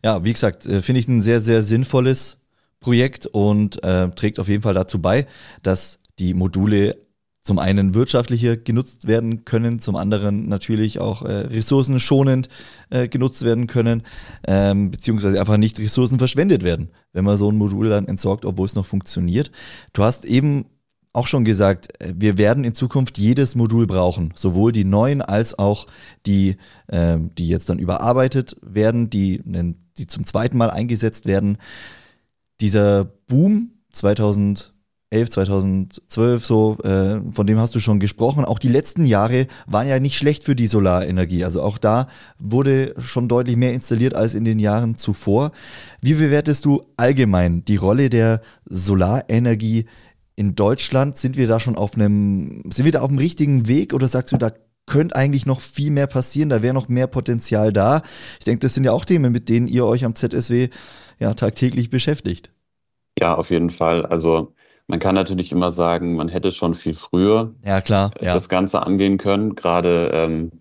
ja, 0.04 0.24
wie 0.24 0.34
gesagt, 0.34 0.66
äh, 0.66 0.82
finde 0.82 1.00
ich 1.00 1.08
ein 1.08 1.22
sehr, 1.22 1.40
sehr 1.40 1.62
sinnvolles 1.62 2.38
Projekt 2.80 3.26
und 3.26 3.84
äh, 3.84 4.10
trägt 4.12 4.40
auf 4.40 4.48
jeden 4.48 4.62
Fall 4.62 4.74
dazu 4.74 5.02
bei, 5.02 5.26
dass 5.64 6.00
die 6.20 6.34
Module 6.34 6.98
zum 7.44 7.60
einen 7.60 7.96
wirtschaftlicher 7.96 8.58
genutzt 8.58 9.08
werden 9.08 9.46
können, 9.46 9.80
zum 9.80 9.96
anderen 9.96 10.48
natürlich 10.48 11.00
auch 11.00 11.24
äh, 11.24 11.32
ressourcenschonend 11.32 12.50
äh, 12.90 13.08
genutzt 13.08 13.44
werden 13.44 13.68
können, 13.68 14.04
ähm, 14.46 14.92
beziehungsweise 14.92 15.40
einfach 15.40 15.58
nicht 15.58 15.80
Ressourcen 15.80 16.20
verschwendet 16.20 16.64
werden, 16.64 16.90
wenn 17.14 17.26
man 17.26 17.38
so 17.38 17.50
ein 17.50 17.58
Modul 17.58 17.90
dann 17.90 18.08
entsorgt, 18.08 18.46
obwohl 18.46 18.66
es 18.66 18.76
noch 18.76 18.86
funktioniert. 18.86 19.52
Du 19.94 20.04
hast 20.04 20.26
eben 20.26 20.66
auch 21.14 21.28
schon 21.28 21.46
gesagt, 21.46 22.02
äh, 22.02 22.14
wir 22.16 22.38
werden 22.38 22.64
in 22.64 22.74
Zukunft 22.74 23.18
jedes 23.18 23.56
Modul 23.56 23.88
brauchen, 23.88 24.34
sowohl 24.36 24.72
die 24.72 24.86
neuen 24.86 25.22
als 25.22 25.58
auch 25.58 25.88
die, 26.26 26.58
äh, 26.88 27.18
die 27.38 27.48
jetzt 27.48 27.70
dann 27.70 27.80
überarbeitet 27.80 28.58
werden, 28.62 29.10
die, 29.10 29.42
die 29.98 30.08
zum 30.08 30.26
zweiten 30.26 30.58
Mal 30.58 30.70
eingesetzt 30.70 31.26
werden. 31.26 31.58
Dieser 32.62 33.06
Boom 33.28 33.72
2011, 33.92 34.74
2012, 35.12 36.46
so, 36.46 36.78
äh, 36.84 37.20
von 37.32 37.48
dem 37.48 37.58
hast 37.58 37.74
du 37.74 37.80
schon 37.80 38.00
gesprochen. 38.00 38.46
Auch 38.46 38.60
die 38.60 38.68
letzten 38.68 39.06
Jahre 39.06 39.48
waren 39.66 39.88
ja 39.88 40.00
nicht 40.00 40.18
schlecht 40.18 40.44
für 40.44 40.56
die 40.56 40.68
Solarenergie. 40.68 41.44
Also 41.44 41.64
auch 41.64 41.78
da 41.80 42.08
wurde 42.38 42.94
schon 43.00 43.28
deutlich 43.28 43.56
mehr 43.56 43.74
installiert 43.74 44.14
als 44.14 44.36
in 44.36 44.46
den 44.46 44.60
Jahren 44.60 44.96
zuvor. 44.96 45.52
Wie 46.02 46.14
bewertest 46.14 46.66
du 46.66 46.82
allgemein 46.96 47.66
die 47.66 47.78
Rolle 47.78 48.10
der 48.10 48.42
Solarenergie 48.66 49.86
in 50.36 50.56
Deutschland 50.56 51.18
sind 51.18 51.36
wir 51.36 51.48
da 51.50 51.60
schon 51.60 51.76
auf 51.76 51.96
einem, 51.96 52.62
sind 52.72 52.86
wir 52.86 52.94
da 52.94 53.02
auf 53.02 53.10
dem 53.10 53.18
richtigen 53.18 53.68
Weg 53.68 53.94
oder 53.94 54.08
sagst 54.08 54.32
du, 54.32 54.38
da 54.38 54.54
könnte 54.86 55.16
eigentlich 55.16 55.46
noch 55.46 55.60
viel 55.60 55.92
mehr 55.92 56.08
passieren, 56.08 56.48
da 56.48 56.62
wäre 56.62 56.74
noch 56.74 56.88
mehr 56.88 57.08
Potenzial 57.08 57.74
da? 57.74 58.04
Ich 58.40 58.46
denke, 58.46 58.60
das 58.60 58.74
sind 58.74 58.86
ja 58.86 58.94
auch 58.94 59.04
Themen, 59.04 59.34
mit 59.34 59.50
denen 59.50 59.68
ihr 59.68 59.86
euch 59.86 60.06
am 60.06 60.16
ZSW 60.16 60.70
ja 61.20 61.34
tagtäglich 61.34 61.90
beschäftigt. 61.90 62.52
Ja, 63.20 63.36
auf 63.36 63.50
jeden 63.50 63.70
Fall. 63.70 64.06
Also 64.06 64.54
man 64.90 65.00
kann 65.00 65.14
natürlich 65.14 65.52
immer 65.52 65.70
sagen, 65.70 66.16
man 66.16 66.30
hätte 66.30 66.52
schon 66.52 66.74
viel 66.74 66.96
früher 66.96 67.54
ja, 67.64 67.80
klar, 67.80 68.12
ja. 68.20 68.34
das 68.34 68.50
Ganze 68.50 68.82
angehen 68.82 69.20
können, 69.20 69.56
gerade 69.56 70.10
ähm, 70.12 70.52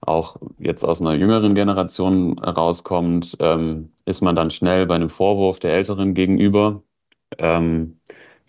auch 0.00 0.36
jetzt 0.58 0.84
aus 0.84 1.00
einer 1.00 1.14
jüngeren 1.14 1.54
Generation 1.54 2.40
rauskommt, 2.40 3.36
ähm, 3.38 3.92
ist 4.04 4.20
man 4.20 4.34
dann 4.34 4.50
schnell 4.50 4.86
bei 4.86 4.96
einem 4.96 5.08
Vorwurf 5.08 5.60
der 5.60 5.74
Älteren 5.74 6.12
gegenüber. 6.12 6.82
Ähm, 7.38 8.00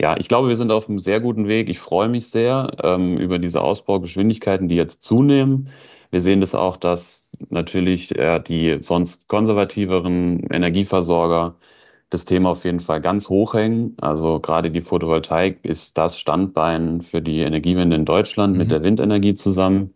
ja, 0.01 0.17
ich 0.17 0.27
glaube, 0.27 0.49
wir 0.49 0.55
sind 0.55 0.71
auf 0.71 0.89
einem 0.89 0.97
sehr 0.97 1.19
guten 1.19 1.47
Weg. 1.47 1.69
Ich 1.69 1.77
freue 1.77 2.09
mich 2.09 2.27
sehr 2.31 2.71
ähm, 2.83 3.17
über 3.19 3.37
diese 3.37 3.61
Ausbaugeschwindigkeiten, 3.61 4.67
die 4.67 4.75
jetzt 4.75 5.03
zunehmen. 5.03 5.69
Wir 6.09 6.21
sehen 6.21 6.41
das 6.41 6.55
auch, 6.55 6.75
dass 6.75 7.29
natürlich 7.49 8.17
äh, 8.17 8.39
die 8.39 8.79
sonst 8.81 9.27
konservativeren 9.27 10.47
Energieversorger 10.49 11.53
das 12.13 12.25
Thema 12.25 12.49
auf 12.49 12.63
jeden 12.63 12.79
Fall 12.79 13.01
ganz 13.01 13.27
hoch 13.27 13.55
hängen. 13.55 13.97
Also 13.99 14.39
gerade 14.39 14.69
die 14.69 14.81
Photovoltaik 14.81 15.65
ist 15.65 15.97
das 15.97 16.19
Standbein 16.19 17.01
für 17.01 17.21
die 17.21 17.39
Energiewende 17.39 17.95
in 17.95 18.05
Deutschland 18.05 18.53
mhm. 18.53 18.59
mit 18.59 18.71
der 18.71 18.83
Windenergie 18.83 19.33
zusammen. 19.33 19.95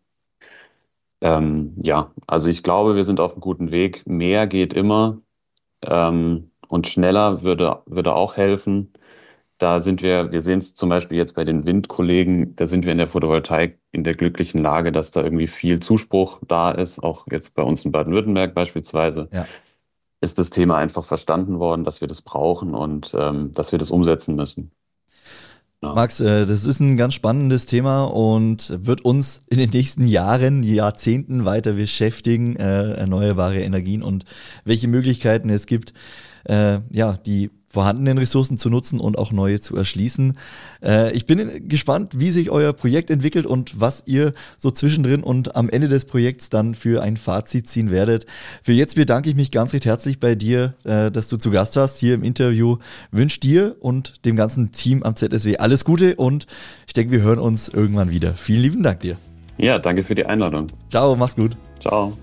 Ähm, 1.22 1.76
ja, 1.82 2.12
also 2.26 2.50
ich 2.50 2.64
glaube, 2.64 2.96
wir 2.96 3.04
sind 3.04 3.20
auf 3.20 3.34
einem 3.34 3.42
guten 3.42 3.72
Weg. 3.72 4.06
Mehr 4.08 4.48
geht 4.48 4.74
immer 4.74 5.20
ähm, 5.84 6.52
und 6.68 6.88
schneller 6.88 7.44
würde, 7.44 7.82
würde 7.86 8.14
auch 8.14 8.36
helfen. 8.36 8.94
Da 9.60 9.80
sind 9.80 10.02
wir, 10.02 10.32
wir 10.32 10.42
sehen 10.42 10.60
es 10.60 10.76
zum 10.76 10.90
Beispiel 10.90 11.18
jetzt 11.18 11.34
bei 11.34 11.44
den 11.44 11.66
Windkollegen, 11.66 12.56
da 12.56 12.68
sind 12.68 12.86
wir 12.86 12.92
in 12.92 13.00
der 13.00 13.08
Photovoltaik 13.08 13.80
in 13.92 14.04
der 14.04 14.14
glücklichen 14.14 14.62
Lage, 14.62 14.92
dass 14.92 15.10
da 15.10 15.24
irgendwie 15.24 15.48
viel 15.48 15.80
Zuspruch 15.80 16.40
da 16.48 16.70
ist, 16.72 17.00
auch 17.02 17.26
jetzt 17.32 17.56
bei 17.56 17.64
uns 17.64 17.84
in 17.84 17.92
Baden-Württemberg 17.92 18.54
beispielsweise. 18.54 19.30
Ja. 19.32 19.48
Ist 20.20 20.40
das 20.40 20.50
Thema 20.50 20.78
einfach 20.78 21.04
verstanden 21.04 21.60
worden, 21.60 21.84
dass 21.84 22.02
wir 22.02 22.08
das 22.08 22.22
brauchen 22.22 22.74
und 22.74 23.16
ähm, 23.18 23.54
dass 23.54 23.72
wir 23.72 23.80
das 23.80 23.92
umsetzen 23.92 24.36
müssen. 24.36 24.72
Ja. 25.84 25.94
Max, 25.94 26.20
äh, 26.20 26.48
das 26.48 26.66
ist 26.66 26.80
ein 26.80 26.98
ganz 26.98 27.14
spannendes 27.14 27.68
Thema 27.68 28.06
und 28.06 28.84
wird 28.84 29.06
uns 29.06 29.44
in 29.48 29.60
den 29.60 29.70
nächsten 29.70 30.08
Jahren, 30.08 30.64
Jahrzehnten 30.64 31.46
weiter 31.46 31.74
beschäftigen, 31.74 32.56
äh, 32.56 32.94
erneuerbare 32.94 33.62
Energien 33.62 34.02
und 34.02 34.26
welche 34.66 34.88
Möglichkeiten 34.88 35.52
es 35.52 35.68
gibt, 35.68 35.94
äh, 36.46 36.80
ja, 36.90 37.18
die 37.18 37.52
vorhandenen 37.78 38.18
Ressourcen 38.18 38.58
zu 38.58 38.72
nutzen 38.72 39.00
und 39.00 39.20
auch 39.20 39.32
neue 39.32 39.60
zu 39.60 39.76
erschließen. 39.76 40.34
Äh, 40.84 41.14
ich 41.14 41.28
bin 41.28 41.70
gespannt, 41.70 42.14
wie 42.18 42.32
sich 42.32 42.50
euer 42.50 42.74
Projekt 42.74 43.12
entwickelt 43.12 43.46
und 43.46 43.80
was 43.80 44.02
ihr 44.08 44.34
so 44.58 44.72
zwischendrin 44.72 45.22
und 45.22 45.56
am 45.56 45.70
Ende 45.70 45.88
des 45.88 46.06
Projekts 46.06 46.50
dann 46.50 46.74
für 46.74 47.04
ein 47.04 47.18
Fazit 47.18 47.68
ziehen 47.68 47.92
werdet. 47.92 48.26
Für 48.64 48.74
jetzt 48.74 48.96
bedanke 48.96 49.30
ich 49.30 49.36
mich 49.36 49.52
ganz 49.52 49.74
recht 49.74 49.86
herzlich 49.86 50.20
bei 50.20 50.34
dir, 50.34 50.74
äh, 50.86 51.12
dass 51.12 51.28
du 51.28 51.38
zu 51.38 51.52
Gast 51.52 51.76
warst 51.76 52.00
hier 52.00 52.16
im 52.16 52.24
Interview. 52.24 52.78
Wünsche 53.12 53.40
dir 53.40 53.76
und 53.80 54.26
dem 54.26 54.36
ganzen 54.36 54.72
Team 54.72 55.04
am 55.04 55.16
ZSW 55.16 55.58
alles 55.58 55.86
Gute 55.86 56.16
und 56.16 56.48
ich 56.88 56.94
denke, 56.94 57.12
wir 57.12 57.22
hören 57.22 57.38
uns 57.38 57.70
irgendwann 57.70 58.10
wieder. 58.10 58.34
Vielen 58.34 58.64
lieben 58.64 58.82
Dank 58.82 59.02
dir. 59.02 59.18
Ja, 59.60 59.78
danke 59.78 60.02
für 60.02 60.16
die 60.16 60.26
Einladung. 60.26 60.66
Ciao, 60.90 61.16
mach's 61.16 61.36
gut. 61.36 61.56
Ciao. 61.80 62.18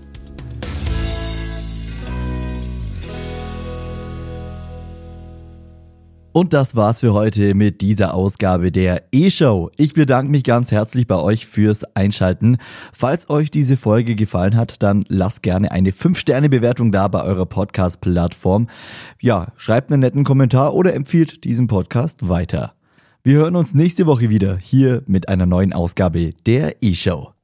Und 6.37 6.51
das 6.51 6.75
war's 6.75 6.99
für 6.99 7.13
heute 7.13 7.53
mit 7.53 7.79
dieser 7.79 8.13
Ausgabe 8.13 8.69
der 8.69 9.03
E-Show. 9.13 9.71
Ich 9.77 9.93
bedanke 9.93 10.29
mich 10.33 10.43
ganz 10.43 10.69
herzlich 10.69 11.07
bei 11.07 11.15
euch 11.15 11.45
fürs 11.45 11.85
Einschalten. 11.95 12.57
Falls 12.91 13.29
euch 13.29 13.51
diese 13.51 13.77
Folge 13.77 14.15
gefallen 14.15 14.57
hat, 14.57 14.83
dann 14.83 15.05
lasst 15.07 15.43
gerne 15.43 15.71
eine 15.71 15.91
5-Sterne-Bewertung 15.91 16.91
da 16.91 17.07
bei 17.07 17.23
eurer 17.23 17.45
Podcast-Plattform. 17.45 18.67
Ja, 19.21 19.53
schreibt 19.55 19.93
einen 19.93 20.01
netten 20.01 20.25
Kommentar 20.25 20.73
oder 20.73 20.93
empfiehlt 20.93 21.45
diesen 21.45 21.67
Podcast 21.67 22.27
weiter. 22.27 22.73
Wir 23.23 23.37
hören 23.37 23.55
uns 23.55 23.73
nächste 23.73 24.05
Woche 24.05 24.29
wieder 24.29 24.57
hier 24.57 25.03
mit 25.07 25.29
einer 25.29 25.45
neuen 25.45 25.71
Ausgabe 25.71 26.31
der 26.45 26.83
E-Show. 26.83 27.34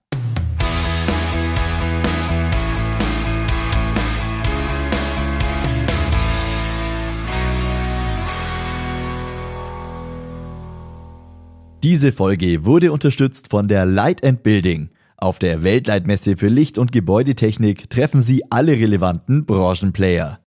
Diese 11.84 12.12
Folge 12.12 12.64
wurde 12.64 12.92
unterstützt 12.92 13.48
von 13.50 13.68
der 13.68 13.88
Light 13.88 14.24
and 14.24 14.44
Building. 14.44 14.92
Auf 15.18 15.40
der 15.40 15.64
Weltleitmesse 15.64 16.38
für 16.38 16.48
Licht- 16.48 16.78
und 16.78 16.92
Gebäudetechnik 16.92 17.90
treffen 17.90 18.22
Sie 18.22 18.44
alle 18.52 18.74
relevanten 18.74 19.46
Branchenplayer. 19.46 20.40